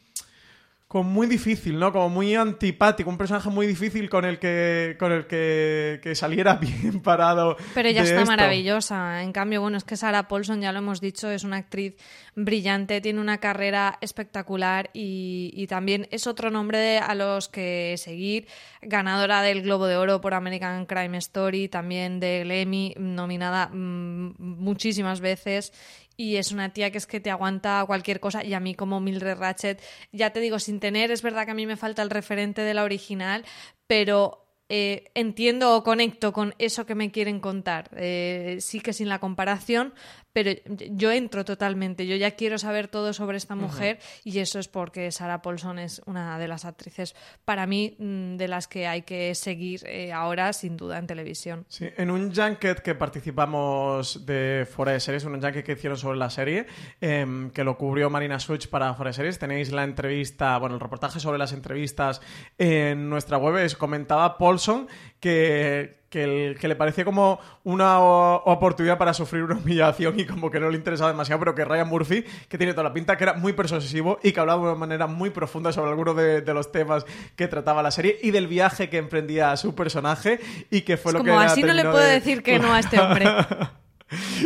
como 0.88 1.11
muy 1.11 1.27
difícil, 1.27 1.81
¿no? 1.81 1.92
Como 1.92 2.09
muy 2.09 2.37
antipático, 2.37 3.11
un 3.11 3.18
personaje 3.18 3.51
muy 3.51 3.66
difícil 3.66 4.09
con 4.09 4.25
el 4.25 4.38
que 4.38 4.96
con 5.01 5.11
el 5.11 5.27
que, 5.27 5.99
que 6.01 6.14
saliera 6.14 6.55
bien 6.61 7.01
parado. 7.01 7.57
Pero 7.75 7.88
ella 7.88 8.03
está 8.03 8.20
esto. 8.20 8.31
maravillosa. 8.31 9.22
En 9.22 9.33
cambio, 9.33 9.61
bueno, 9.61 9.79
es 9.79 9.85
que 9.85 9.96
Sarah 9.96 10.29
Paulson, 10.29 10.61
ya 10.61 10.70
lo 10.70 10.79
hemos 10.79 11.01
dicho, 11.01 11.29
es 11.29 11.42
una 11.42 11.57
actriz 11.57 11.96
brillante, 12.37 13.01
tiene 13.01 13.20
una 13.20 13.38
carrera 13.38 13.99
espectacular 14.01 14.90
y, 14.92 15.51
y 15.55 15.66
también 15.66 16.07
es 16.12 16.29
otro 16.29 16.51
nombre 16.51 16.99
a 16.99 17.14
los 17.16 17.49
que 17.49 17.96
seguir. 17.99 18.46
Ganadora 18.81 19.42
del 19.42 19.62
Globo 19.62 19.87
de 19.87 19.96
Oro 19.96 20.20
por 20.20 20.35
American 20.35 20.87
Crime 20.87 21.18
Story, 21.18 21.68
también 21.68 22.20
del 22.20 22.53
Emmy, 22.53 22.94
nominada 22.96 23.70
mmm, 23.72 24.35
muchísimas 24.38 25.20
veces 25.20 25.72
y 26.16 26.37
es 26.37 26.52
una 26.52 26.72
tía 26.72 26.90
que 26.90 26.98
es 26.98 27.07
que 27.07 27.20
te 27.20 27.31
aguanta 27.31 27.85
cualquier 27.87 28.20
cosa 28.20 28.44
y 28.44 28.55
a 28.55 28.61
mí 28.61 28.74
como 28.74 29.00
Mildred 29.00 29.38
Ratchet, 29.38 29.83
ya 30.12 30.31
te 30.31 30.40
digo, 30.40 30.59
sin 30.59 30.81
tener, 30.81 31.11
es 31.11 31.22
verdad 31.22 31.44
que 31.44 31.50
a 31.50 31.55
mí 31.55 31.66
me 31.66 31.76
falta 31.76 32.02
el 32.02 32.11
referente 32.11 32.62
de 32.62 32.74
la 32.74 32.85
original, 32.85 33.44
pero 33.87 34.46
eh, 34.68 35.11
entiendo 35.14 35.76
o 35.76 35.85
conecto 35.85 36.33
con 36.33 36.55
eso 36.59 36.87
que 36.87 36.96
me 36.96 37.12
quieren 37.12 37.40
contar. 37.40 37.90
Eh, 37.96 38.59
sí 38.61 38.81
que 38.81 38.92
sin 38.92 39.09
la 39.09 39.20
comparación, 39.20 39.94
pero 40.37 40.51
yo 40.66 41.12
entro 41.12 41.46
totalmente. 41.46 42.07
Yo 42.07 42.14
ya 42.14 42.33
quiero 42.33 42.59
saber 42.59 42.88
todo 42.88 43.14
sobre 43.14 43.38
esta 43.38 43.55
mujer 43.55 43.99
y 44.22 44.38
eso 44.40 44.59
es 44.59 44.68
porque 44.68 45.11
Sarah 45.11 45.40
Paulson 45.40 45.79
es 45.79 46.03
una 46.05 46.38
de 46.38 46.46
las 46.46 46.66
actrices, 46.66 47.16
para 47.46 47.66
mí, 47.66 47.96
mm, 47.99 48.37
de 48.37 48.46
las 48.46 48.68
que 48.68 48.87
hay 48.87 49.01
que 49.01 49.35
seguir 49.35 49.81
eh, 49.87 50.12
ahora, 50.12 50.53
sin 50.53 50.77
duda, 50.77 50.99
en 50.99 51.07
televisión. 51.07 51.64
Sí, 51.70 51.88
en 51.96 52.11
un 52.11 52.35
junket 52.35 52.81
que 52.81 52.94
participamos 52.94 54.27
de 54.27 54.68
Fuera 54.70 54.92
de 54.92 55.01
Series, 55.01 55.25
un 55.25 55.40
junket 55.40 55.64
que 55.64 55.72
hicieron 55.72 55.96
sobre 55.96 56.18
la 56.18 56.29
serie, 56.29 56.66
em, 57.01 57.51
que 57.51 57.64
lo 57.64 57.79
cubrió 57.79 58.11
Marina 58.11 58.38
Switch 58.38 58.68
para 58.68 58.92
Fuera 58.92 59.12
de 59.12 59.14
Series, 59.14 59.38
tenéis 59.38 59.72
la 59.72 59.85
entrevista, 59.85 60.59
bueno, 60.59 60.75
el 60.75 60.83
reportaje 60.83 61.18
sobre 61.18 61.38
las 61.38 61.55
entrevistas 61.55 62.20
en 62.59 63.09
nuestra 63.09 63.38
web, 63.38 63.57
es, 63.57 63.75
comentaba 63.75 64.37
Paulson 64.37 64.87
que, 65.18 66.05
que, 66.16 66.68
le 66.68 66.76
parecía 66.76 67.05
como 67.05 67.38
una 67.64 67.98
oportunidad 67.98 68.96
para 68.96 69.12
sufrir 69.12 69.42
una 69.42 69.57
humillación 69.57 70.18
y 70.18 70.24
como 70.24 70.50
que 70.50 70.59
no 70.59 70.70
le 70.70 70.76
interesaba 70.76 71.11
demasiado, 71.11 71.38
pero 71.40 71.55
que 71.55 71.64
Ryan 71.64 71.88
Murphy, 71.88 72.24
que 72.48 72.57
tiene 72.57 72.72
toda 72.72 72.85
la 72.85 72.94
pinta, 72.94 73.16
que 73.16 73.24
era 73.24 73.35
muy 73.35 73.52
persuasivo 73.52 74.18
y 74.22 74.33
que 74.33 74.40
hablaba 74.40 74.62
de 74.62 74.68
una 74.70 74.79
manera 74.79 75.07
muy 75.07 75.31
profunda 75.31 75.72
sobre 75.72 75.90
algunos 75.90 76.16
de, 76.16 76.42
los 76.55 76.72
temas 76.72 77.05
que 77.37 77.48
trataba 77.48 77.83
la 77.83 77.90
serie 77.90 78.18
y 78.22 78.31
del 78.31 78.46
viaje 78.46 78.88
que 78.88 78.96
emprendía 78.96 79.55
su 79.57 79.74
personaje 79.74 80.40
y 80.70 80.83
que 80.83 80.96
fue 80.96 81.12
lo 81.12 81.18
como 81.18 81.38
que... 81.38 81.44
así 81.44 81.62
no 81.62 81.74
le 81.74 81.83
puedo 81.83 81.98
decir 81.98 82.42
que 82.42 82.59
no 82.59 82.72
a 82.72 82.81
este 82.81 82.98
hombre. 82.98 83.26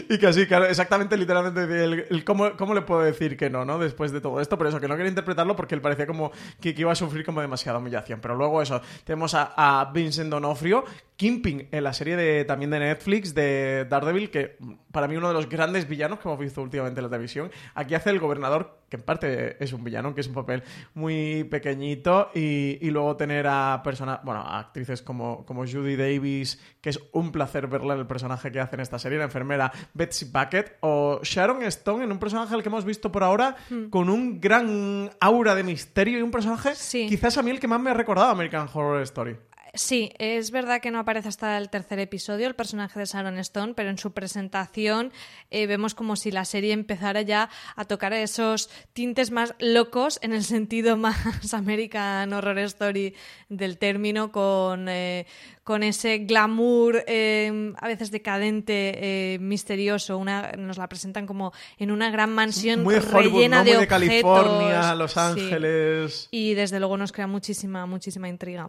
y 0.08 0.18
que 0.18 0.46
claro, 0.46 0.66
exactamente, 0.66 1.16
literalmente, 1.16 1.84
el, 2.10 2.24
cómo, 2.24 2.74
le 2.74 2.82
puedo 2.82 3.02
decir 3.02 3.36
que 3.36 3.50
no, 3.50 3.64
¿no? 3.64 3.78
Después 3.78 4.10
de 4.12 4.20
todo 4.20 4.40
esto, 4.40 4.56
pero 4.56 4.70
eso, 4.70 4.80
que 4.80 4.88
no 4.88 4.96
quería 4.96 5.10
interpretarlo 5.10 5.54
porque 5.54 5.74
él 5.74 5.80
parecía 5.80 6.06
como 6.06 6.32
que, 6.60 6.74
iba 6.76 6.92
a 6.92 6.94
sufrir 6.94 7.24
como 7.24 7.40
demasiada 7.40 7.78
humillación. 7.78 8.20
Pero 8.20 8.36
luego 8.36 8.62
eso, 8.62 8.80
tenemos 9.04 9.34
a, 9.34 9.52
a 9.56 9.92
Vincent 9.92 10.30
Donofrio, 10.30 10.84
Kimping 11.16 11.68
en 11.70 11.84
la 11.84 11.92
serie 11.92 12.16
de, 12.16 12.46
también 12.46 12.70
de 12.70 12.78
Netflix 12.78 13.34
de 13.34 13.86
Daredevil, 13.90 14.30
que 14.30 14.56
para 14.90 15.06
mí 15.06 15.16
uno 15.16 15.28
de 15.28 15.34
los 15.34 15.48
grandes 15.50 15.86
villanos 15.86 16.18
que 16.18 16.26
hemos 16.26 16.40
visto 16.40 16.62
últimamente 16.62 17.00
en 17.00 17.04
la 17.04 17.10
televisión. 17.10 17.50
Aquí 17.74 17.94
hace 17.94 18.08
el 18.08 18.18
gobernador, 18.18 18.79
que 18.90 18.96
en 18.96 19.02
parte 19.02 19.62
es 19.62 19.72
un 19.72 19.84
villano, 19.84 20.14
que 20.14 20.20
es 20.20 20.26
un 20.26 20.34
papel 20.34 20.62
muy 20.94 21.44
pequeñito, 21.44 22.30
y, 22.34 22.90
luego 22.90 23.16
tener 23.16 23.46
a 23.46 23.80
personas, 23.84 24.18
bueno, 24.24 24.40
a 24.40 24.58
actrices 24.58 25.00
como, 25.00 25.46
como 25.46 25.64
Judy 25.64 25.94
Davis, 25.94 26.60
que 26.80 26.90
es 26.90 26.98
un 27.12 27.30
placer 27.30 27.68
verla 27.68 27.94
en 27.94 28.00
el 28.00 28.06
personaje 28.06 28.50
que 28.50 28.58
hace 28.58 28.74
en 28.74 28.80
esta 28.80 28.98
serie, 28.98 29.16
la 29.16 29.24
enfermera 29.24 29.70
Betsy 29.94 30.26
Bucket, 30.26 30.78
o 30.80 31.20
Sharon 31.22 31.62
Stone 31.62 32.02
en 32.04 32.10
un 32.10 32.18
personaje 32.18 32.52
al 32.52 32.62
que 32.62 32.68
hemos 32.68 32.84
visto 32.84 33.12
por 33.12 33.22
ahora 33.22 33.56
hmm. 33.70 33.90
con 33.90 34.10
un 34.10 34.40
gran 34.40 35.08
aura 35.20 35.54
de 35.54 35.62
misterio 35.62 36.18
y 36.18 36.22
un 36.22 36.32
personaje 36.32 36.72
quizás 36.90 37.38
a 37.38 37.42
mí 37.42 37.50
el 37.50 37.60
que 37.60 37.68
más 37.68 37.80
me 37.80 37.90
ha 37.90 37.94
recordado 37.94 38.30
American 38.30 38.68
Horror 38.72 39.02
Story. 39.02 39.36
Sí, 39.74 40.12
es 40.18 40.50
verdad 40.50 40.80
que 40.80 40.90
no 40.90 40.98
aparece 40.98 41.28
hasta 41.28 41.56
el 41.56 41.70
tercer 41.70 42.00
episodio 42.00 42.48
el 42.48 42.54
personaje 42.54 42.98
de 42.98 43.04
Sharon 43.04 43.38
Stone, 43.38 43.74
pero 43.74 43.90
en 43.90 43.98
su 43.98 44.12
presentación 44.12 45.12
eh, 45.50 45.66
vemos 45.66 45.94
como 45.94 46.16
si 46.16 46.32
la 46.32 46.44
serie 46.44 46.72
empezara 46.72 47.22
ya 47.22 47.50
a 47.76 47.84
tocar 47.84 48.12
esos 48.12 48.68
tintes 48.92 49.30
más 49.30 49.54
locos 49.60 50.18
en 50.22 50.32
el 50.32 50.42
sentido 50.42 50.96
más 50.96 51.54
American 51.54 52.32
Horror 52.32 52.58
Story 52.58 53.14
del 53.48 53.78
término, 53.78 54.32
con, 54.32 54.88
eh, 54.88 55.26
con 55.62 55.84
ese 55.84 56.18
glamour 56.18 57.04
eh, 57.06 57.72
a 57.78 57.86
veces 57.86 58.10
decadente, 58.10 59.38
misterioso. 59.40 60.18
Una, 60.18 60.52
nos 60.52 60.78
la 60.78 60.88
presentan 60.88 61.26
como 61.26 61.52
en 61.78 61.92
una 61.92 62.10
gran 62.10 62.32
mansión 62.32 62.82
muy 62.82 62.98
rellena 62.98 63.62
de, 63.62 63.76
de, 63.76 63.86
California, 63.86 64.96
Los 64.96 65.16
Ángeles. 65.16 66.26
Y 66.32 66.54
desde 66.54 66.80
luego 66.80 66.96
nos 66.96 67.12
crea 67.12 67.28
muchísima, 67.28 67.86
muchísima 67.86 68.28
intriga. 68.28 68.68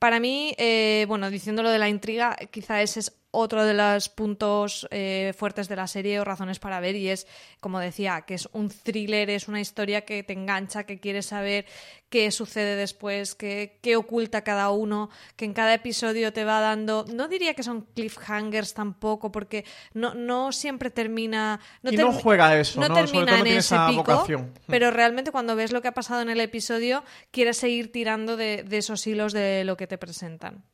Para 0.00 0.18
mí, 0.18 0.54
eh, 0.56 1.04
bueno, 1.08 1.30
diciendo 1.30 1.62
lo 1.62 1.68
de 1.68 1.78
la 1.78 1.90
intriga, 1.90 2.34
quizá 2.50 2.80
ese 2.80 3.00
es 3.00 3.19
otro 3.32 3.64
de 3.64 3.74
los 3.74 4.08
puntos 4.08 4.88
eh, 4.90 5.32
fuertes 5.36 5.68
de 5.68 5.76
la 5.76 5.86
serie 5.86 6.18
o 6.20 6.24
razones 6.24 6.58
para 6.58 6.80
ver 6.80 6.96
y 6.96 7.08
es, 7.08 7.26
como 7.60 7.78
decía, 7.78 8.22
que 8.22 8.34
es 8.34 8.48
un 8.52 8.70
thriller, 8.70 9.30
es 9.30 9.46
una 9.46 9.60
historia 9.60 10.04
que 10.04 10.22
te 10.22 10.32
engancha, 10.32 10.84
que 10.84 10.98
quieres 10.98 11.26
saber 11.26 11.64
qué 12.08 12.30
sucede 12.32 12.74
después, 12.74 13.36
qué, 13.36 13.78
qué 13.82 13.96
oculta 13.96 14.42
cada 14.42 14.70
uno, 14.70 15.10
que 15.36 15.44
en 15.44 15.54
cada 15.54 15.74
episodio 15.74 16.32
te 16.32 16.44
va 16.44 16.60
dando, 16.60 17.04
no 17.12 17.28
diría 17.28 17.54
que 17.54 17.62
son 17.62 17.82
cliffhangers 17.94 18.74
tampoco, 18.74 19.30
porque 19.30 19.64
no, 19.94 20.14
no 20.14 20.50
siempre 20.50 20.90
termina... 20.90 21.60
No 21.82 21.92
y 21.92 21.96
no 21.96 22.12
juega 22.12 22.58
eso, 22.58 22.80
no, 22.80 22.92
termina 22.92 23.38
en 23.38 23.46
ese 23.46 23.76
pico, 23.88 24.26
pero 24.66 24.90
realmente 24.90 25.30
cuando 25.30 25.54
ves 25.54 25.70
lo 25.70 25.82
que 25.82 25.88
ha 25.88 25.94
pasado 25.94 26.22
en 26.22 26.30
el 26.30 26.40
episodio, 26.40 27.04
quieres 27.30 27.58
seguir 27.58 27.92
tirando 27.92 28.36
de, 28.36 28.64
de 28.64 28.78
esos 28.78 29.06
hilos 29.06 29.32
de 29.32 29.62
lo 29.64 29.76
que 29.76 29.86
te 29.86 29.96
presentan. 29.96 30.64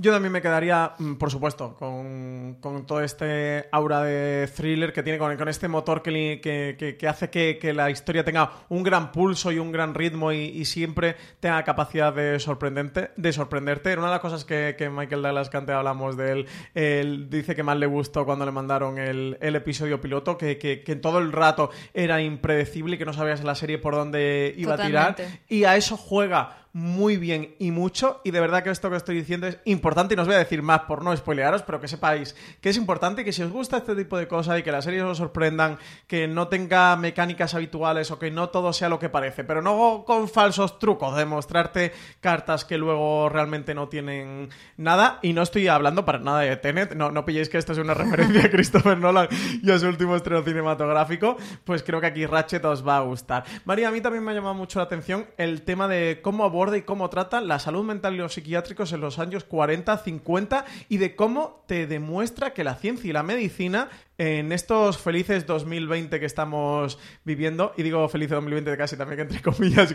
Yo 0.00 0.12
también 0.12 0.30
me 0.30 0.40
quedaría, 0.40 0.92
mm, 0.96 1.14
por 1.14 1.28
supuesto, 1.28 1.74
con, 1.74 2.58
todo 2.86 3.00
este 3.00 3.68
aura 3.72 4.04
de 4.04 4.46
thriller 4.46 4.92
que 4.92 5.02
tiene, 5.02 5.18
con, 5.18 5.36
con 5.36 5.48
este 5.48 5.66
motor 5.66 6.02
que, 6.02 6.40
que, 6.40 7.08
hace 7.08 7.30
que, 7.30 7.72
la 7.72 7.90
historia 7.90 8.22
tenga 8.22 8.52
un 8.68 8.84
gran 8.84 9.10
pulso 9.10 9.50
y 9.50 9.58
un 9.58 9.72
gran 9.72 9.94
ritmo 9.94 10.30
y, 10.30 10.64
siempre 10.64 11.16
tenga 11.40 11.64
capacidad 11.64 12.12
de, 12.12 12.38
sorprendente, 12.38 13.10
de 13.16 13.32
sorprenderte. 13.32 13.90
Era 13.90 14.00
una 14.00 14.10
de 14.10 14.14
las 14.14 14.20
cosas 14.20 14.44
que, 14.44 14.88
Michael 14.88 15.22
Douglas 15.22 15.50
Cante 15.50 15.72
hablamos 15.72 16.16
de 16.16 16.30
él. 16.32 16.46
Él 16.74 17.28
dice 17.28 17.56
que 17.56 17.64
más 17.64 17.76
le 17.76 17.86
gustó 17.86 18.24
cuando 18.24 18.46
le 18.46 18.52
mandaron 18.52 18.98
el, 18.98 19.36
episodio 19.40 20.00
piloto, 20.00 20.38
que, 20.38 20.84
en 20.86 21.00
todo 21.00 21.18
el 21.18 21.32
rato 21.32 21.70
era 21.92 22.22
impredecible 22.22 22.94
y 22.94 22.98
que 22.98 23.04
no 23.04 23.12
sabías 23.12 23.40
en 23.40 23.46
la 23.46 23.56
serie 23.56 23.78
por 23.78 23.96
dónde 23.96 24.54
iba 24.56 24.74
a 24.74 24.86
tirar. 24.86 25.16
Y 25.48 25.64
a 25.64 25.76
eso 25.76 25.96
juega 25.96 26.67
muy 26.72 27.16
bien 27.16 27.54
y 27.58 27.70
mucho. 27.70 28.20
Y 28.24 28.30
de 28.30 28.40
verdad 28.40 28.62
que 28.62 28.70
esto 28.70 28.90
que 28.90 28.96
estoy 28.96 29.16
diciendo 29.16 29.46
es 29.46 29.58
importante 29.64 30.14
y 30.14 30.16
no 30.16 30.22
os 30.22 30.28
voy 30.28 30.36
a 30.36 30.40
decir 30.40 30.62
más 30.62 30.80
por 30.82 31.02
no 31.02 31.16
spoilearos, 31.16 31.62
pero 31.62 31.80
que 31.80 31.88
sepáis 31.88 32.34
que 32.60 32.70
es 32.70 32.76
importante 32.76 33.22
y 33.22 33.24
que 33.24 33.32
si 33.32 33.42
os 33.42 33.50
gusta 33.50 33.78
este 33.78 33.94
tipo 33.94 34.16
de 34.16 34.28
cosas 34.28 34.58
y 34.58 34.62
que 34.62 34.72
las 34.72 34.84
series 34.84 35.02
os 35.02 35.18
sorprendan, 35.18 35.78
que 36.06 36.28
no 36.28 36.48
tenga 36.48 36.96
mecánicas 36.96 37.54
habituales 37.54 38.10
o 38.10 38.18
que 38.18 38.30
no 38.30 38.50
todo 38.50 38.72
sea 38.72 38.88
lo 38.88 38.98
que 38.98 39.08
parece, 39.08 39.44
pero 39.44 39.62
no 39.62 40.04
con 40.06 40.28
falsos 40.28 40.78
trucos 40.78 41.16
de 41.16 41.24
mostrarte 41.24 41.92
cartas 42.20 42.64
que 42.64 42.78
luego 42.78 43.28
realmente 43.28 43.74
no 43.74 43.88
tienen 43.88 44.50
nada. 44.76 45.18
Y 45.22 45.32
no 45.32 45.42
estoy 45.42 45.68
hablando 45.68 46.04
para 46.04 46.18
nada 46.18 46.40
de 46.40 46.56
Tenet, 46.56 46.94
no, 46.94 47.10
no 47.10 47.24
pilléis 47.24 47.48
que 47.48 47.58
esto 47.58 47.72
es 47.72 47.78
una 47.78 47.94
referencia 47.98 48.44
a 48.44 48.50
Christopher 48.50 48.98
Nolan 48.98 49.28
y 49.62 49.70
a 49.70 49.78
su 49.78 49.86
último 49.86 50.16
estreno 50.16 50.42
cinematográfico, 50.42 51.36
pues 51.64 51.82
creo 51.82 52.00
que 52.00 52.06
aquí 52.06 52.26
Ratchet 52.26 52.64
os 52.64 52.86
va 52.86 52.98
a 52.98 53.00
gustar. 53.00 53.44
María, 53.64 53.88
a 53.88 53.90
mí 53.90 54.00
también 54.00 54.24
me 54.24 54.32
ha 54.32 54.34
llamado 54.34 54.54
mucho 54.54 54.78
la 54.78 54.84
atención 54.84 55.26
el 55.36 55.62
tema 55.62 55.88
de 55.88 56.20
cómo 56.22 56.44
y 56.58 56.82
cómo 56.82 57.08
trata 57.08 57.40
la 57.40 57.60
salud 57.60 57.84
mental 57.84 58.14
y 58.14 58.18
los 58.18 58.34
psiquiátricos 58.34 58.92
en 58.92 59.00
los 59.00 59.20
años 59.20 59.44
40, 59.44 59.96
50 59.96 60.64
y 60.88 60.96
de 60.96 61.14
cómo 61.14 61.62
te 61.66 61.86
demuestra 61.86 62.52
que 62.52 62.64
la 62.64 62.74
ciencia 62.74 63.08
y 63.08 63.12
la 63.12 63.22
medicina 63.22 63.88
en 64.18 64.50
estos 64.50 64.98
felices 64.98 65.46
2020 65.46 66.18
que 66.18 66.26
estamos 66.26 66.98
viviendo, 67.22 67.72
y 67.76 67.84
digo 67.84 68.08
feliz 68.08 68.28
2020 68.30 68.76
casi 68.76 68.96
también 68.96 69.16
que 69.16 69.22
entre 69.22 69.42
comillas, 69.42 69.94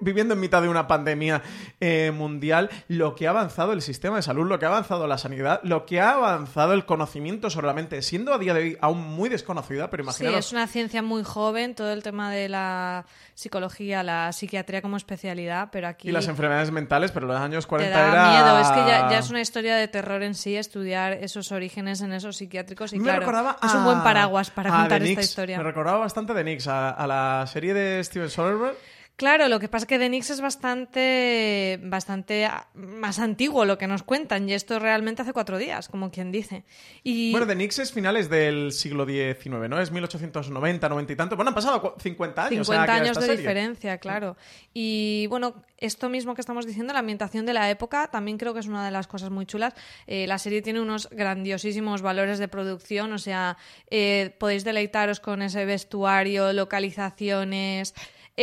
viviendo 0.00 0.32
en 0.32 0.40
mitad 0.40 0.62
de 0.62 0.68
una 0.68 0.86
pandemia 0.86 1.42
eh, 1.78 2.10
mundial, 2.10 2.70
lo 2.88 3.14
que 3.14 3.26
ha 3.26 3.30
avanzado 3.30 3.74
el 3.74 3.82
sistema 3.82 4.16
de 4.16 4.22
salud, 4.22 4.48
lo 4.48 4.58
que 4.58 4.64
ha 4.64 4.68
avanzado 4.68 5.06
la 5.06 5.18
sanidad, 5.18 5.60
lo 5.62 5.84
que 5.84 6.00
ha 6.00 6.12
avanzado 6.12 6.72
el 6.72 6.86
conocimiento 6.86 7.50
sobre 7.50 7.66
la 7.66 7.74
mente, 7.74 8.00
siendo 8.00 8.32
a 8.32 8.38
día 8.38 8.54
de 8.54 8.60
hoy 8.60 8.78
aún 8.80 8.98
muy 8.98 9.28
desconocida, 9.28 9.90
pero 9.90 10.04
imaginaos... 10.04 10.34
Sí, 10.36 10.38
es 10.38 10.52
una 10.52 10.66
ciencia 10.66 11.02
muy 11.02 11.22
joven, 11.22 11.74
todo 11.74 11.92
el 11.92 12.02
tema 12.02 12.30
de 12.30 12.48
la 12.48 13.04
psicología, 13.34 14.02
la 14.02 14.32
psiquiatría 14.32 14.80
como 14.80 14.96
especialidad, 14.96 15.68
pero 15.70 15.86
aquí... 15.86 16.08
Y 16.08 16.12
las 16.12 16.28
enfermedades 16.28 16.70
mentales, 16.70 17.10
pero 17.12 17.26
los 17.26 17.38
años 17.38 17.66
40 17.66 17.94
te 17.94 18.16
da 18.16 18.30
miedo, 18.30 18.58
es 18.58 18.68
que 18.68 18.90
ya, 18.90 19.18
es 19.18 19.28
una 19.28 19.42
historia 19.42 19.76
de 19.76 19.86
terror 19.86 20.22
en 20.22 20.34
sí 20.34 20.56
estudiar 20.56 21.12
esos 21.12 21.52
orígenes 21.52 22.00
en 22.00 22.14
esos 22.14 22.38
psiquiátricos 22.38 22.94
y 22.94 22.98
claro 22.98 23.49
es 23.62 23.74
un 23.74 23.84
buen 23.84 24.02
paraguas 24.02 24.50
para 24.50 24.70
contar 24.70 25.02
esta 25.02 25.20
historia. 25.20 25.58
Me 25.58 25.64
recordaba 25.64 25.98
bastante 25.98 26.34
de 26.34 26.44
Nix, 26.44 26.66
a, 26.68 27.06
la 27.06 27.46
serie 27.46 27.74
de 27.74 28.02
Steven 28.04 28.30
Soderbergh. 28.30 28.76
Claro, 29.20 29.48
lo 29.48 29.60
que 29.60 29.68
pasa 29.68 29.84
es 29.84 29.86
que 29.86 29.98
The 29.98 30.08
Nix 30.08 30.30
es 30.30 30.40
bastante, 30.40 31.78
bastante 31.82 32.48
más 32.72 33.18
antiguo 33.18 33.66
lo 33.66 33.76
que 33.76 33.86
nos 33.86 34.02
cuentan, 34.02 34.48
y 34.48 34.54
esto 34.54 34.78
realmente 34.78 35.20
hace 35.20 35.34
cuatro 35.34 35.58
días, 35.58 35.90
como 35.90 36.10
quien 36.10 36.32
dice. 36.32 36.64
Y... 37.02 37.30
Bueno, 37.30 37.46
The 37.46 37.54
Nix 37.54 37.80
es 37.80 37.92
finales 37.92 38.30
del 38.30 38.72
siglo 38.72 39.04
XIX, 39.04 39.68
¿no? 39.68 39.78
Es 39.78 39.90
1890, 39.90 40.88
90 40.88 41.12
y 41.12 41.16
tanto. 41.16 41.36
Bueno, 41.36 41.50
han 41.50 41.54
pasado 41.54 41.96
50 42.00 42.46
años. 42.46 42.66
50 42.66 42.94
años 42.94 43.20
de 43.20 43.36
diferencia, 43.36 43.98
claro. 43.98 44.38
Y 44.72 45.26
bueno, 45.26 45.64
esto 45.76 46.08
mismo 46.08 46.34
que 46.34 46.40
estamos 46.40 46.64
diciendo, 46.64 46.94
la 46.94 47.00
ambientación 47.00 47.44
de 47.44 47.52
la 47.52 47.68
época, 47.68 48.08
también 48.10 48.38
creo 48.38 48.54
que 48.54 48.60
es 48.60 48.68
una 48.68 48.86
de 48.86 48.90
las 48.90 49.06
cosas 49.06 49.28
muy 49.28 49.44
chulas. 49.44 49.74
Eh, 50.06 50.26
la 50.28 50.38
serie 50.38 50.62
tiene 50.62 50.80
unos 50.80 51.10
grandiosísimos 51.10 52.00
valores 52.00 52.38
de 52.38 52.48
producción, 52.48 53.12
o 53.12 53.18
sea, 53.18 53.58
eh, 53.90 54.34
podéis 54.38 54.64
deleitaros 54.64 55.20
con 55.20 55.42
ese 55.42 55.66
vestuario, 55.66 56.54
localizaciones 56.54 57.92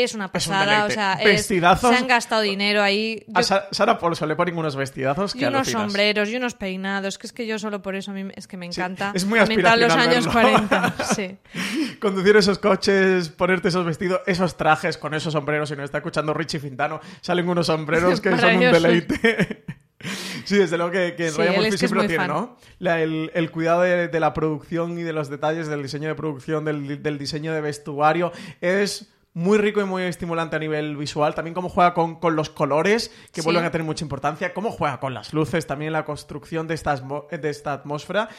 es 0.04 0.14
una 0.14 0.32
pasada. 0.32 0.86
o 0.86 0.90
sea, 0.90 1.18
se 1.18 1.96
han 1.96 2.08
gastado 2.08 2.42
dinero 2.42 2.82
ahí. 2.82 3.26
A 3.34 3.44
Sara 3.44 3.98
Paulson 4.00 4.30
le 4.30 4.36
ponen 4.36 4.58
unos 4.58 4.76
vestidazos 4.76 5.34
que 5.34 5.42
Y 5.42 5.46
unos 5.46 5.68
sombreros 5.70 6.30
y 6.30 6.36
unos 6.36 6.54
peinados. 6.54 7.18
Que 7.18 7.28
es 7.28 7.34
que 7.34 7.46
yo 7.48 7.60
solo 7.60 7.82
por 7.82 7.96
eso 7.96 8.12
a 8.12 8.14
mí 8.14 8.28
es 8.36 8.48
que 8.48 8.58
me 8.58 8.66
encanta. 8.66 9.12
es 9.14 9.26
muy 9.26 9.40
aspiracional 9.40 9.80
los 9.82 9.96
años 9.96 10.28
40. 10.28 10.96
sí. 11.16 11.38
Conducir 12.00 12.36
esos 12.38 12.60
coches, 12.60 13.30
ponerte 13.30 13.70
esos 13.70 13.86
vestidos, 13.86 14.22
esos 14.26 14.58
trajes 14.58 14.98
con 14.98 15.14
esos 15.14 15.34
sombreros. 15.34 15.72
Y 15.72 15.76
no 15.76 15.84
está 15.84 15.98
escuchando 16.00 16.34
Richie 16.34 16.60
Fintano, 16.60 17.00
salen 17.22 17.48
unos 17.50 17.68
sombreros 17.68 18.22
que 18.22 18.38
son 18.38 18.56
un 18.56 18.60
deleite. 18.60 19.66
Sí, 20.46 20.56
desde 20.58 20.78
luego 20.78 20.92
que, 20.92 21.16
que 21.16 21.32
Sí, 21.32 21.38
Ryan 21.38 21.54
él 21.56 21.60
Murphy 21.62 21.68
es 21.70 21.74
es 21.74 21.80
siempre 21.80 22.02
lo 22.04 22.08
tiene, 22.08 22.24
fan. 22.24 22.28
¿no? 22.32 22.58
La- 22.78 23.02
el, 23.02 23.32
el 23.34 23.50
cuidado 23.50 23.82
de, 23.82 24.08
de 24.08 24.20
la 24.20 24.32
producción 24.32 24.98
y 25.00 25.02
de 25.02 25.12
los 25.12 25.28
detalles, 25.28 25.68
del 25.68 25.82
diseño 25.82 26.08
de 26.08 26.14
producción, 26.14 26.64
del, 26.66 27.02
del 27.02 27.18
diseño 27.18 27.52
de 27.52 27.62
vestuario, 27.62 28.32
es 28.62 29.10
muy 29.38 29.60
rico 29.60 29.80
y 29.82 29.84
muy 29.84 30.02
estimulante 30.02 30.56
a 30.56 30.60
nivel 30.60 30.98
visual. 30.98 31.36
También 31.36 31.54
cómo 31.54 31.70
juega 31.70 31.94
con, 31.94 32.20
con 32.20 32.36
los 32.36 32.50
colores, 32.50 33.10
que 33.32 33.42
Sí. 33.42 33.46
vuelven 33.46 33.66
a 33.66 33.70
tener 33.72 33.86
mucha 33.86 34.04
importancia. 34.04 34.52
Cómo 34.52 34.72
juega 34.72 35.00
con 35.00 35.14
las 35.14 35.32
luces, 35.32 35.68
también 35.68 35.94
la 35.94 36.06
construcción 36.06 36.68
de 36.68 36.74
esta, 36.74 36.96
de 36.96 37.50
esta 37.50 37.74
atmósfera. 37.74 38.30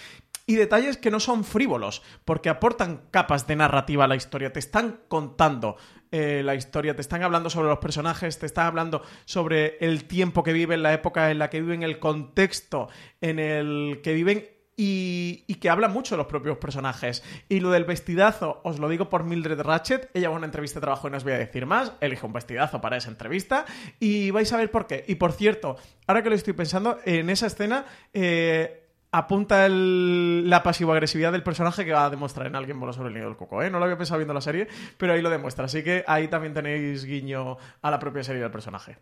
Y 0.44 0.56
detalles 0.56 0.96
que 0.96 1.12
no 1.12 1.20
son 1.20 1.44
frívolos, 1.44 2.02
porque 2.24 2.48
aportan 2.48 3.02
capas 3.12 3.46
de 3.46 3.54
narrativa 3.54 4.06
a 4.06 4.08
la 4.08 4.16
historia. 4.16 4.52
Te 4.52 4.58
están 4.58 4.98
contando 5.06 5.76
eh, 6.10 6.42
la 6.44 6.56
historia, 6.56 6.96
te 6.96 7.02
están 7.02 7.22
hablando 7.22 7.48
sobre 7.48 7.68
los 7.68 7.78
personajes, 7.78 8.40
te 8.40 8.46
están 8.46 8.66
hablando 8.66 9.02
sobre 9.24 9.76
el 9.80 10.04
tiempo 10.06 10.42
que 10.42 10.52
viven, 10.52 10.82
la 10.82 10.92
época 10.94 11.30
en 11.30 11.38
la 11.38 11.48
que 11.48 11.60
viven, 11.60 11.84
el 11.84 12.00
contexto 12.00 12.88
en 13.20 13.38
el 13.38 14.00
que 14.02 14.14
viven 14.14 14.48
y, 14.80 15.56
que 15.56 15.68
habla 15.68 15.88
mucho 15.88 16.14
de 16.14 16.18
los 16.18 16.28
propios 16.28 16.56
personajes. 16.58 17.24
Y 17.48 17.58
lo 17.58 17.70
del 17.70 17.84
vestidazo, 17.84 18.60
os 18.62 18.78
lo 18.78 18.88
digo 18.88 19.08
por 19.08 19.24
Mildred 19.24 19.60
Ratchet, 19.60 20.08
ella 20.14 20.28
va 20.28 20.36
a 20.36 20.38
una 20.38 20.46
entrevista 20.46 20.78
de 20.78 20.82
trabajo 20.82 21.08
y 21.08 21.10
no 21.10 21.16
os 21.16 21.24
voy 21.24 21.32
a 21.32 21.38
decir 21.38 21.66
más, 21.66 21.92
elige 22.00 22.24
un 22.24 22.32
vestidazo 22.32 22.80
para 22.80 22.96
esa 22.96 23.10
entrevista 23.10 23.66
y 23.98 24.30
vais 24.30 24.52
a 24.52 24.56
ver 24.56 24.70
por 24.70 24.86
qué. 24.86 25.04
Y 25.08 25.16
por 25.16 25.32
cierto, 25.32 25.76
ahora 26.06 26.22
que 26.22 26.30
lo 26.30 26.36
estoy 26.36 26.54
pensando, 26.54 26.98
en 27.04 27.28
esa 27.28 27.48
escena... 27.48 27.84
eh, 28.14 28.84
apunta 29.10 29.66
la 29.70 30.62
pasivo-agresividad 30.62 31.32
del 31.32 31.42
personaje 31.42 31.82
que 31.86 31.92
va 31.92 32.04
a 32.04 32.10
demostrar 32.10 32.46
en 32.46 32.54
Alguien 32.54 32.78
voló 32.78 32.92
sobre 32.92 33.08
el 33.08 33.14
nido 33.14 33.28
del 33.28 33.38
coco, 33.38 33.62
¿eh? 33.62 33.70
No 33.70 33.78
lo 33.78 33.86
había 33.86 33.96
pensado 33.96 34.18
viendo 34.18 34.34
la 34.34 34.42
serie, 34.42 34.68
pero 34.98 35.14
ahí 35.14 35.22
lo 35.22 35.30
demuestra. 35.30 35.64
Así 35.64 35.82
que 35.82 36.04
ahí 36.06 36.28
también 36.28 36.52
tenéis 36.52 37.06
guiño 37.06 37.56
a 37.80 37.90
la 37.90 37.98
propia 37.98 38.22
serie 38.22 38.42
del 38.42 38.50
personaje. 38.50 38.98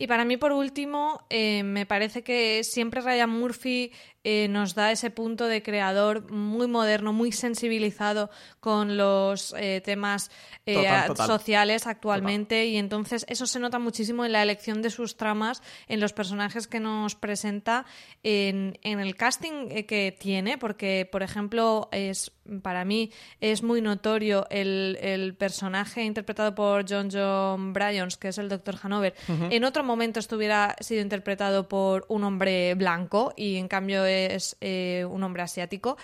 Y 0.00 0.06
para 0.06 0.24
mí, 0.24 0.38
por 0.38 0.52
último, 0.52 1.26
eh, 1.28 1.62
me 1.62 1.84
parece 1.84 2.22
que 2.22 2.64
siempre 2.64 3.02
Ryan 3.02 3.28
Murphy 3.28 3.92
eh, 4.24 4.48
nos 4.48 4.74
da 4.74 4.92
ese 4.92 5.10
punto 5.10 5.46
de 5.46 5.62
creador 5.62 6.30
muy 6.30 6.66
moderno, 6.66 7.12
muy 7.12 7.32
sensibilizado 7.32 8.30
con 8.60 8.96
los 8.96 9.54
eh, 9.58 9.80
temas 9.84 10.30
eh, 10.66 10.74
Total, 10.74 11.06
total. 11.06 11.26
sociales 11.26 11.86
actualmente 11.86 12.66
y 12.66 12.76
entonces 12.76 13.24
eso 13.28 13.46
se 13.46 13.58
nota 13.60 13.78
muchísimo 13.78 14.24
en 14.24 14.32
la 14.32 14.42
elección 14.42 14.82
de 14.82 14.90
sus 14.90 15.16
tramas, 15.16 15.62
en 15.88 16.00
los 16.00 16.12
personajes 16.12 16.66
que 16.66 16.80
nos 16.80 17.14
presenta, 17.14 17.86
en, 18.22 18.78
en 18.82 19.00
el 19.00 19.16
casting 19.16 19.68
eh, 19.70 19.86
que 19.86 20.14
tiene, 20.18 20.58
porque, 20.58 21.08
por 21.10 21.22
ejemplo, 21.22 21.88
es 21.92 22.32
para 22.62 22.84
mí 22.84 23.12
es 23.40 23.62
muy 23.62 23.80
notorio 23.80 24.46
el, 24.50 24.98
el 25.00 25.34
personaje 25.34 26.02
interpretado 26.02 26.54
por 26.54 26.84
John 26.88 27.08
John 27.12 27.72
Bryons, 27.72 28.16
que 28.16 28.28
es 28.28 28.38
el 28.38 28.48
Dr. 28.48 28.76
Hanover, 28.82 29.14
en 29.28 29.64
otro 29.64 29.84
momento 29.84 30.18
estuviera 30.18 30.74
sido 30.80 31.00
interpretado 31.00 31.68
por 31.68 32.06
un 32.08 32.24
hombre 32.24 32.74
blanco 32.74 33.32
y 33.36 33.56
en 33.56 33.68
cambio 33.68 34.04
es 34.10 34.56
eh, 34.60 35.06
un 35.10 35.22
hombre 35.22 35.42
asiático. 35.42 35.96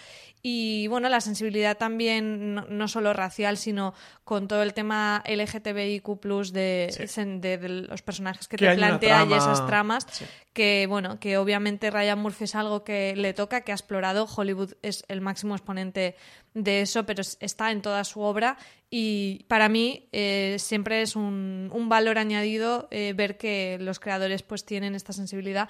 Y 0.42 0.86
bueno, 0.86 1.08
la 1.08 1.20
sensibilidad 1.20 1.76
también, 1.76 2.54
no, 2.54 2.66
no 2.68 2.86
solo 2.86 3.12
racial, 3.12 3.56
sino 3.56 3.94
con 4.22 4.46
todo 4.46 4.62
el 4.62 4.74
tema 4.74 5.22
LGTBIQ, 5.26 6.06
de, 6.52 6.94
de, 7.40 7.58
de 7.58 7.68
los 7.68 8.02
personajes 8.02 8.46
que, 8.46 8.56
Que 8.56 8.68
te 8.68 8.74
plantea 8.76 9.24
y 9.28 9.32
esas 9.32 9.66
tramas, 9.66 10.06
Sí. 10.12 10.24
que 10.52 10.86
bueno, 10.88 11.18
que 11.18 11.36
obviamente 11.38 11.90
Ryan 11.90 12.18
Murphy 12.20 12.44
es 12.44 12.54
algo 12.54 12.84
que 12.84 13.16
le 13.16 13.32
toca, 13.34 13.62
que 13.62 13.72
ha 13.72 13.74
explorado. 13.74 14.26
Hollywood 14.36 14.74
es 14.82 15.04
el 15.08 15.20
máximo 15.20 15.54
exponente 15.56 16.14
de 16.54 16.80
eso, 16.82 17.04
pero 17.06 17.22
es- 17.22 17.38
está 17.40 17.72
en 17.72 17.82
toda 17.82 18.04
su 18.04 18.20
obra. 18.20 18.56
Y 18.88 19.44
para 19.48 19.68
mí 19.68 20.08
eh, 20.12 20.56
siempre 20.60 21.02
es 21.02 21.16
un, 21.16 21.70
un 21.72 21.88
valor 21.88 22.18
añadido 22.18 22.86
eh, 22.92 23.14
ver 23.16 23.36
que 23.36 23.78
los 23.80 23.98
creadores 23.98 24.44
pues 24.44 24.64
tienen 24.64 24.94
esta 24.94 25.12
sensibilidad 25.12 25.68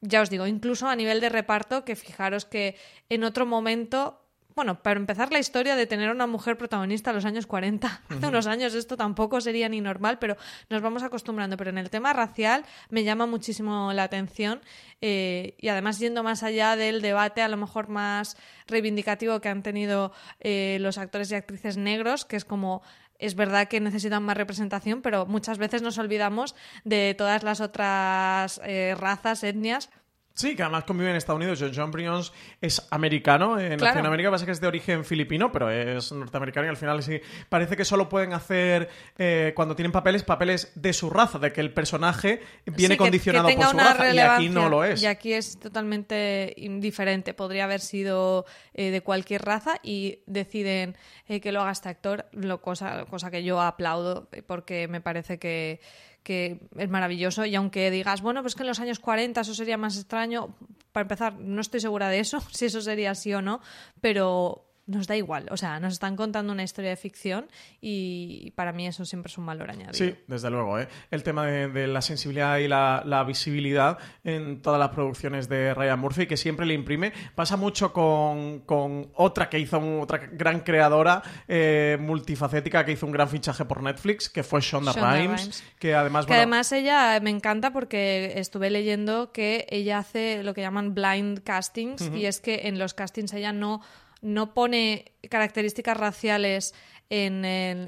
ya 0.00 0.22
os 0.22 0.30
digo, 0.30 0.46
incluso 0.46 0.88
a 0.88 0.96
nivel 0.96 1.20
de 1.20 1.28
reparto, 1.28 1.84
que 1.84 1.96
fijaros 1.96 2.44
que 2.44 2.76
en 3.08 3.24
otro 3.24 3.46
momento, 3.46 4.22
bueno, 4.54 4.82
para 4.82 4.98
empezar 4.98 5.32
la 5.32 5.38
historia 5.38 5.76
de 5.76 5.86
tener 5.86 6.10
una 6.10 6.26
mujer 6.26 6.56
protagonista 6.56 7.10
en 7.10 7.16
los 7.16 7.24
años 7.24 7.46
40, 7.46 8.02
hace 8.08 8.26
unos 8.26 8.46
años 8.46 8.74
esto 8.74 8.96
tampoco 8.96 9.40
sería 9.40 9.68
ni 9.68 9.80
normal, 9.80 10.18
pero 10.18 10.36
nos 10.70 10.82
vamos 10.82 11.02
acostumbrando. 11.02 11.56
Pero 11.56 11.70
en 11.70 11.78
el 11.78 11.90
tema 11.90 12.12
racial 12.12 12.64
me 12.90 13.02
llama 13.02 13.26
muchísimo 13.26 13.92
la 13.92 14.04
atención 14.04 14.60
eh, 15.00 15.54
y 15.58 15.68
además 15.68 15.98
yendo 15.98 16.22
más 16.22 16.42
allá 16.42 16.76
del 16.76 17.02
debate 17.02 17.42
a 17.42 17.48
lo 17.48 17.56
mejor 17.56 17.88
más 17.88 18.36
reivindicativo 18.66 19.40
que 19.40 19.48
han 19.48 19.62
tenido 19.62 20.12
eh, 20.40 20.78
los 20.80 20.98
actores 20.98 21.30
y 21.32 21.34
actrices 21.34 21.76
negros, 21.76 22.24
que 22.24 22.36
es 22.36 22.44
como 22.44 22.82
es 23.18 23.34
verdad 23.34 23.68
que 23.68 23.80
necesitan 23.80 24.22
más 24.22 24.36
representación, 24.36 25.02
pero 25.02 25.26
muchas 25.26 25.58
veces 25.58 25.82
nos 25.82 25.98
olvidamos 25.98 26.54
de 26.84 27.14
todas 27.18 27.42
las 27.42 27.60
otras 27.60 28.60
eh, 28.64 28.94
razas, 28.98 29.42
etnias. 29.42 29.90
Sí, 30.38 30.54
que 30.54 30.62
además 30.62 30.84
convive 30.84 31.10
en 31.10 31.16
Estados 31.16 31.38
Unidos. 31.40 31.58
John 31.60 31.72
John 31.74 31.90
Brions 31.90 32.32
es 32.60 32.86
americano, 32.92 33.58
eh, 33.58 33.76
nació 33.76 33.98
en 33.98 34.06
América, 34.06 34.30
pasa 34.30 34.46
que 34.46 34.52
es 34.52 34.60
de 34.60 34.68
origen 34.68 35.04
filipino, 35.04 35.50
pero 35.50 35.68
es 35.68 36.12
norteamericano 36.12 36.68
y 36.68 36.70
al 36.70 36.76
final 36.76 37.02
sí. 37.02 37.20
Parece 37.48 37.76
que 37.76 37.84
solo 37.84 38.08
pueden 38.08 38.32
hacer, 38.32 38.88
eh, 39.18 39.52
cuando 39.56 39.74
tienen 39.74 39.90
papeles, 39.90 40.22
papeles 40.22 40.70
de 40.76 40.92
su 40.92 41.10
raza, 41.10 41.40
de 41.40 41.52
que 41.52 41.60
el 41.60 41.72
personaje 41.72 42.40
viene 42.66 42.94
Sí, 42.94 42.98
condicionado 42.98 43.48
que 43.48 43.56
por 43.56 43.66
su 43.66 43.78
raza 43.78 44.14
y 44.14 44.18
aquí 44.20 44.48
no 44.48 44.68
lo 44.68 44.84
es. 44.84 45.02
Y 45.02 45.06
aquí 45.06 45.32
es 45.32 45.58
totalmente 45.58 46.54
indiferente. 46.56 47.34
Podría 47.34 47.64
haber 47.64 47.80
sido 47.80 48.46
eh, 48.74 48.92
de 48.92 49.00
cualquier 49.00 49.42
raza 49.42 49.80
y 49.82 50.20
deciden 50.26 50.96
eh, 51.26 51.40
que 51.40 51.50
lo 51.50 51.62
haga 51.62 51.72
este 51.72 51.88
actor, 51.88 52.26
lo 52.30 52.62
cosa, 52.62 53.04
cosa 53.06 53.30
que 53.30 53.42
yo 53.42 53.60
aplaudo 53.60 54.28
eh, 54.30 54.42
porque 54.42 54.86
me 54.86 55.00
parece 55.00 55.40
que, 55.40 55.80
que 56.28 56.60
es 56.76 56.90
maravilloso. 56.90 57.46
Y 57.46 57.54
aunque 57.54 57.90
digas, 57.90 58.20
bueno, 58.20 58.42
pues 58.42 58.54
que 58.54 58.62
en 58.62 58.66
los 58.66 58.80
años 58.80 58.98
40 58.98 59.40
eso 59.40 59.54
sería 59.54 59.78
más 59.78 59.96
extraño, 59.96 60.54
para 60.92 61.04
empezar, 61.04 61.38
no 61.38 61.62
estoy 61.62 61.80
segura 61.80 62.10
de 62.10 62.20
eso, 62.20 62.38
si 62.52 62.66
eso 62.66 62.82
sería 62.82 63.12
así 63.12 63.32
o 63.32 63.40
no, 63.40 63.62
pero 64.02 64.67
nos 64.88 65.06
da 65.06 65.16
igual. 65.16 65.46
O 65.52 65.56
sea, 65.56 65.78
nos 65.78 65.92
están 65.92 66.16
contando 66.16 66.52
una 66.52 66.64
historia 66.64 66.90
de 66.90 66.96
ficción 66.96 67.46
y 67.80 68.50
para 68.56 68.72
mí 68.72 68.86
eso 68.86 69.04
siempre 69.04 69.30
es 69.30 69.38
un 69.38 69.46
valor 69.46 69.70
añadido. 69.70 69.92
Sí, 69.94 70.14
desde 70.26 70.50
luego. 70.50 70.78
¿eh? 70.80 70.88
El 71.10 71.22
tema 71.22 71.46
de, 71.46 71.68
de 71.68 71.86
la 71.86 72.02
sensibilidad 72.02 72.58
y 72.58 72.66
la, 72.68 73.02
la 73.06 73.22
visibilidad 73.22 73.98
en 74.24 74.60
todas 74.62 74.80
las 74.80 74.88
producciones 74.88 75.48
de 75.48 75.74
Ryan 75.74 76.00
Murphy, 76.00 76.26
que 76.26 76.36
siempre 76.36 76.66
le 76.66 76.74
imprime. 76.74 77.12
Pasa 77.34 77.56
mucho 77.56 77.92
con, 77.92 78.60
con 78.60 79.10
otra 79.14 79.48
que 79.48 79.58
hizo, 79.58 79.78
un- 79.78 80.00
otra 80.00 80.18
gran 80.32 80.60
creadora 80.60 81.22
eh, 81.46 81.96
multifacética 82.00 82.84
que 82.84 82.92
hizo 82.92 83.06
un 83.06 83.12
gran 83.12 83.28
fichaje 83.28 83.64
por 83.64 83.82
Netflix, 83.82 84.28
que 84.28 84.42
fue 84.42 84.60
Shonda, 84.60 84.92
Shonda 84.92 85.12
Rhimes, 85.14 85.40
Rhimes. 85.42 85.64
que 85.78 85.94
además... 85.94 86.24
Que 86.26 86.30
bueno, 86.30 86.40
además 86.42 86.72
ella 86.72 87.20
me 87.20 87.30
encanta 87.30 87.72
porque 87.72 88.32
estuve 88.36 88.70
leyendo 88.70 89.32
que 89.32 89.66
ella 89.70 89.98
hace 89.98 90.42
lo 90.42 90.54
que 90.54 90.62
llaman 90.62 90.94
blind 90.94 91.42
castings 91.42 92.10
y 92.14 92.26
es 92.26 92.40
que 92.40 92.62
en 92.68 92.78
los 92.78 92.94
castings 92.94 93.32
ella 93.34 93.52
no, 93.52 93.82
no 94.20 94.54
pone 94.54 95.12
características 95.28 95.96
raciales 95.96 96.74
en, 97.10 97.40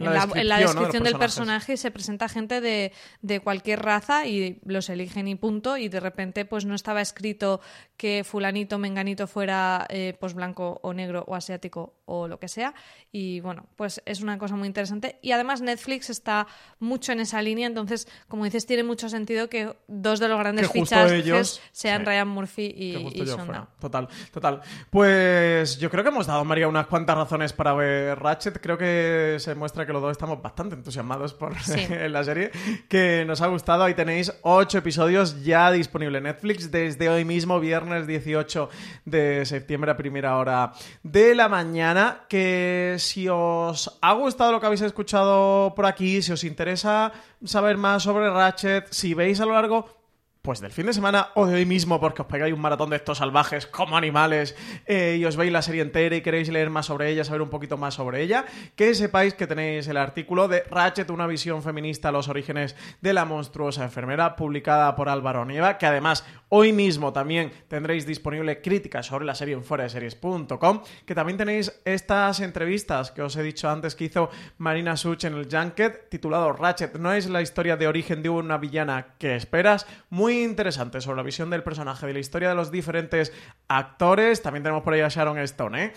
La 0.02 0.12
la, 0.26 0.28
en 0.34 0.48
la 0.48 0.58
descripción, 0.60 1.02
del 1.02 1.18
personaje 1.18 1.74
y 1.74 1.76
se 1.76 1.90
presenta 1.90 2.26
gente 2.30 2.62
de, 2.62 2.90
de 3.20 3.40
cualquier 3.40 3.82
raza 3.82 4.26
y 4.26 4.60
los 4.64 4.88
eligen 4.88 5.28
y 5.28 5.34
punto 5.34 5.76
y 5.76 5.90
de 5.90 6.00
repente 6.00 6.46
pues 6.46 6.64
no 6.64 6.74
estaba 6.74 7.02
escrito 7.02 7.60
que 7.98 8.24
fulanito, 8.24 8.78
menganito 8.78 9.26
fuera 9.26 9.86
eh, 9.90 10.16
pues 10.18 10.32
blanco 10.32 10.80
o 10.82 10.94
negro 10.94 11.24
o 11.28 11.34
asiático 11.34 11.96
o 12.06 12.28
lo 12.28 12.40
que 12.40 12.48
sea 12.48 12.72
y 13.12 13.40
bueno 13.40 13.66
pues 13.76 14.00
es 14.06 14.22
una 14.22 14.38
cosa 14.38 14.56
muy 14.56 14.66
interesante 14.66 15.18
y 15.20 15.32
además 15.32 15.60
Netflix 15.60 16.08
está 16.08 16.46
mucho 16.78 17.12
en 17.12 17.20
esa 17.20 17.42
línea 17.42 17.66
entonces 17.66 18.08
como 18.26 18.44
dices 18.46 18.64
tiene 18.64 18.84
mucho 18.84 19.10
sentido 19.10 19.50
que 19.50 19.76
dos 19.86 20.18
de 20.18 20.28
los 20.28 20.38
grandes 20.38 20.70
fichajes 20.72 21.12
ellos- 21.12 21.60
sean 21.72 22.00
sí. 22.00 22.06
Ryan 22.06 22.28
Murphy 22.28 22.72
y, 22.74 22.96
y 23.20 23.24
Shonda. 23.26 23.68
Total, 23.78 24.08
total. 24.32 24.62
Pues 24.88 25.78
yo 25.78 25.90
creo 25.90 26.02
que 26.04 26.08
hemos 26.08 26.19
dado, 26.26 26.44
María, 26.44 26.68
unas 26.68 26.86
cuantas 26.86 27.16
razones 27.16 27.52
para 27.52 27.74
ver 27.74 28.18
Ratchet. 28.18 28.60
Creo 28.60 28.76
que 28.78 29.36
se 29.38 29.54
muestra 29.54 29.86
que 29.86 29.92
los 29.92 30.02
dos 30.02 30.12
estamos 30.12 30.40
bastante 30.40 30.74
entusiasmados 30.74 31.34
por 31.34 31.58
Sí. 31.60 31.86
la 32.08 32.24
serie, 32.24 32.50
que 32.88 33.24
nos 33.26 33.40
ha 33.40 33.46
gustado. 33.46 33.84
Ahí 33.84 33.94
tenéis 33.94 34.32
ocho 34.42 34.78
episodios 34.78 35.42
ya 35.42 35.70
disponibles 35.70 36.18
en 36.18 36.24
Netflix 36.24 36.70
desde 36.70 37.08
hoy 37.08 37.24
mismo, 37.24 37.60
viernes 37.60 38.06
18 38.06 38.68
de 39.04 39.44
septiembre 39.46 39.90
a 39.90 39.96
primera 39.96 40.36
hora 40.36 40.72
de 41.02 41.34
la 41.34 41.48
mañana. 41.48 42.22
Que 42.28 42.96
si 42.98 43.28
os 43.28 43.98
ha 44.00 44.12
gustado 44.12 44.52
lo 44.52 44.60
que 44.60 44.66
habéis 44.66 44.82
escuchado 44.82 45.74
por 45.74 45.86
aquí, 45.86 46.22
si 46.22 46.32
os 46.32 46.44
interesa 46.44 47.12
saber 47.44 47.76
más 47.76 48.02
sobre 48.02 48.30
Ratchet, 48.30 48.86
si 48.90 49.14
veis 49.14 49.40
a 49.40 49.46
lo 49.46 49.52
largo 49.52 49.99
pues 50.42 50.60
del 50.60 50.72
fin 50.72 50.86
de 50.86 50.94
semana 50.94 51.28
o 51.34 51.46
de 51.46 51.56
hoy 51.56 51.66
mismo, 51.66 52.00
porque 52.00 52.22
os 52.22 52.28
pegáis 52.28 52.54
un 52.54 52.60
maratón 52.60 52.90
de 52.90 52.96
estos 52.96 53.18
salvajes 53.18 53.66
como 53.66 53.96
animales 53.96 54.56
eh, 54.86 55.18
y 55.20 55.24
os 55.26 55.36
veis 55.36 55.52
la 55.52 55.60
serie 55.60 55.82
entera 55.82 56.16
y 56.16 56.22
queréis 56.22 56.48
leer 56.48 56.70
más 56.70 56.86
sobre 56.86 57.10
ella, 57.10 57.24
saber 57.24 57.42
un 57.42 57.50
poquito 57.50 57.76
más 57.76 57.94
sobre 57.94 58.22
ella, 58.22 58.46
que 58.74 58.94
sepáis 58.94 59.34
que 59.34 59.46
tenéis 59.46 59.86
el 59.88 59.98
artículo 59.98 60.48
de 60.48 60.62
Ratchet, 60.70 61.10
una 61.10 61.26
visión 61.26 61.62
feminista 61.62 62.10
los 62.10 62.28
orígenes 62.28 62.74
de 63.02 63.12
la 63.12 63.26
monstruosa 63.26 63.84
enfermera, 63.84 64.34
publicada 64.36 64.96
por 64.96 65.10
Álvaro 65.10 65.44
Nieva, 65.44 65.76
que 65.76 65.86
además 65.86 66.24
hoy 66.48 66.72
mismo 66.72 67.12
también 67.12 67.52
tendréis 67.68 68.06
disponible 68.06 68.62
críticas 68.62 69.06
sobre 69.06 69.26
la 69.26 69.34
serie 69.34 69.54
en 69.54 69.62
fuera 69.62 69.84
de 69.84 69.90
series.com, 69.90 70.82
que 71.04 71.14
también 71.14 71.36
tenéis 71.36 71.80
estas 71.84 72.40
entrevistas 72.40 73.10
que 73.10 73.22
os 73.22 73.36
he 73.36 73.42
dicho 73.42 73.68
antes 73.68 73.94
que 73.94 74.04
hizo 74.04 74.30
Marina 74.56 74.96
Such 74.96 75.24
en 75.24 75.34
el 75.34 75.48
Junket, 75.50 76.08
titulado 76.08 76.52
Ratchet, 76.54 76.98
no 76.98 77.12
es 77.12 77.28
la 77.28 77.42
historia 77.42 77.76
de 77.76 77.86
origen 77.86 78.22
de 78.22 78.30
una 78.30 78.56
villana 78.56 79.14
que 79.18 79.36
esperas, 79.36 79.86
muy 80.08 80.29
muy 80.30 80.44
interesante 80.44 81.00
sobre 81.00 81.16
la 81.16 81.22
visión 81.24 81.50
del 81.50 81.64
personaje, 81.64 82.06
de 82.06 82.12
la 82.12 82.20
historia 82.20 82.50
de 82.50 82.54
los 82.54 82.70
diferentes 82.70 83.32
actores. 83.66 84.42
También 84.42 84.62
tenemos 84.62 84.84
por 84.84 84.94
ahí 84.94 85.00
a 85.00 85.08
Sharon 85.08 85.38
Stone, 85.38 85.86
¿eh? 85.86 85.92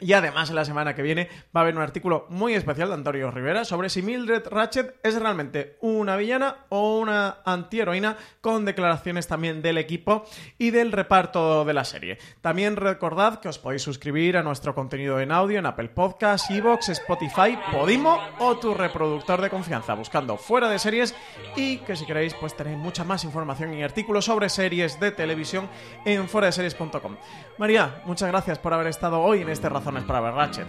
Y 0.00 0.14
además, 0.14 0.50
en 0.50 0.56
la 0.56 0.64
semana 0.64 0.94
que 0.94 1.02
viene 1.02 1.28
va 1.54 1.60
a 1.60 1.62
haber 1.62 1.76
un 1.76 1.82
artículo 1.82 2.26
muy 2.30 2.54
especial 2.54 2.88
de 2.88 2.94
Antonio 2.94 3.30
Rivera 3.30 3.64
sobre 3.64 3.90
si 3.90 4.02
Mildred 4.02 4.48
Ratchet 4.48 4.96
es 5.02 5.20
realmente 5.20 5.76
una 5.80 6.16
villana 6.16 6.56
o 6.70 6.98
una 6.98 7.38
antiheroína, 7.44 8.16
con 8.40 8.64
declaraciones 8.64 9.26
también 9.26 9.62
del 9.62 9.78
equipo 9.78 10.24
y 10.58 10.70
del 10.70 10.92
reparto 10.92 11.64
de 11.64 11.74
la 11.74 11.84
serie. 11.84 12.18
También 12.40 12.76
recordad 12.76 13.40
que 13.40 13.48
os 13.48 13.58
podéis 13.58 13.82
suscribir 13.82 14.36
a 14.36 14.42
nuestro 14.42 14.74
contenido 14.74 15.20
en 15.20 15.32
audio 15.32 15.58
en 15.58 15.66
Apple 15.66 15.90
Podcasts, 15.90 16.50
Evox, 16.50 16.88
Spotify, 16.88 17.58
Podimo 17.70 18.18
o 18.38 18.56
tu 18.56 18.74
reproductor 18.74 19.40
de 19.40 19.50
confianza, 19.50 19.94
buscando 19.94 20.36
fuera 20.36 20.68
de 20.68 20.78
series 20.78 21.14
y 21.56 21.78
que 21.78 21.96
si 21.96 22.06
queréis, 22.06 22.34
pues 22.34 22.56
tenéis 22.56 22.78
mucha 22.78 23.04
más 23.04 23.24
información 23.24 23.74
y 23.74 23.82
artículos 23.82 24.24
sobre 24.24 24.48
series 24.48 24.98
de 25.00 25.10
televisión 25.10 25.68
en 26.04 26.28
fueradeseries.com. 26.28 27.16
María, 27.58 28.02
muchas 28.06 28.28
gracias 28.28 28.58
por 28.58 28.72
haber 28.72 28.86
estado 28.86 29.20
hoy 29.20 29.42
en 29.42 29.48
este 29.48 29.68
razón 29.68 29.89
para 30.04 30.20
ver 30.20 30.34
Ratchet. 30.34 30.66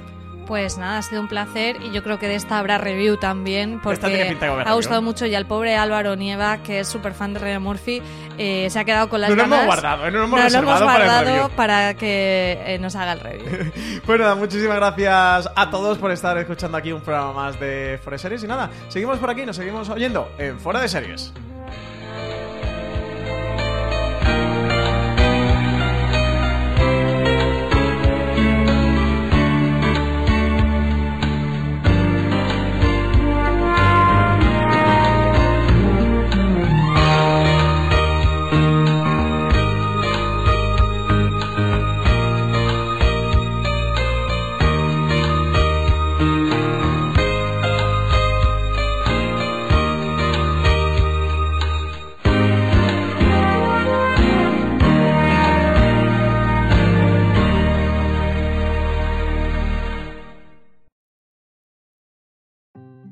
Pues 0.47 0.78
nada, 0.78 0.97
ha 0.97 1.01
sido 1.01 1.22
un 1.22 1.28
placer 1.28 1.78
y 1.82 1.91
yo 1.91 2.03
creo 2.03 2.19
que 2.19 2.28
de 2.28 2.36
esta 2.36 2.59
habrá 2.59 2.78
review 2.78 3.15
también 3.17 3.80
porque 3.82 4.36
ha 4.65 4.74
gustado 4.74 5.01
mucho 5.01 5.26
y 5.26 5.36
al 5.36 5.45
pobre 5.45 5.78
Álvaro 5.78 6.15
Nieva, 6.15 6.57
que 6.57 6.80
es 6.80 6.88
súper 6.88 7.13
fan 7.13 7.34
de 7.34 7.39
Ryan 7.39 7.61
Murphy, 7.61 8.01
eh, 8.38 8.67
se 8.69 8.80
ha 8.80 8.84
quedado 8.84 9.07
con 9.07 9.22
las 9.22 9.30
no 9.30 9.36
ganas. 9.36 9.49
Lo 9.49 9.55
hemos 9.55 9.65
guardado, 9.67 10.07
¿eh? 10.07 10.11
no 10.11 10.17
lo 10.17 10.24
hemos, 10.26 10.39
no, 10.39 10.49
lo 10.49 10.57
hemos 10.57 10.82
guardado 10.82 11.49
para, 11.49 11.93
que 11.93 12.59
eh, 12.65 12.80
nos 12.80 12.95
haga 12.95 13.13
el 13.13 13.19
review. 13.19 13.72
pues 14.05 14.19
nada, 14.19 14.36
muchísimas 14.36 14.76
gracias 14.78 15.49
a 15.55 15.69
todos 15.69 15.97
por 15.99 16.11
estar 16.11 16.38
escuchando 16.38 16.78
aquí 16.78 16.91
un 16.91 17.01
programa 17.01 17.34
más 17.34 17.59
de 17.59 17.97
de 17.97 18.17
Series 18.17 18.43
y 18.43 18.47
nada, 18.47 18.69
seguimos 18.89 19.19
por 19.19 19.30
aquí, 19.30 19.45
nos 19.45 19.55
seguimos 19.55 19.88
oyendo 19.89 20.30
en 20.38 20.59
Fuera 20.59 20.82
de 20.82 20.89
Series. 20.89 21.32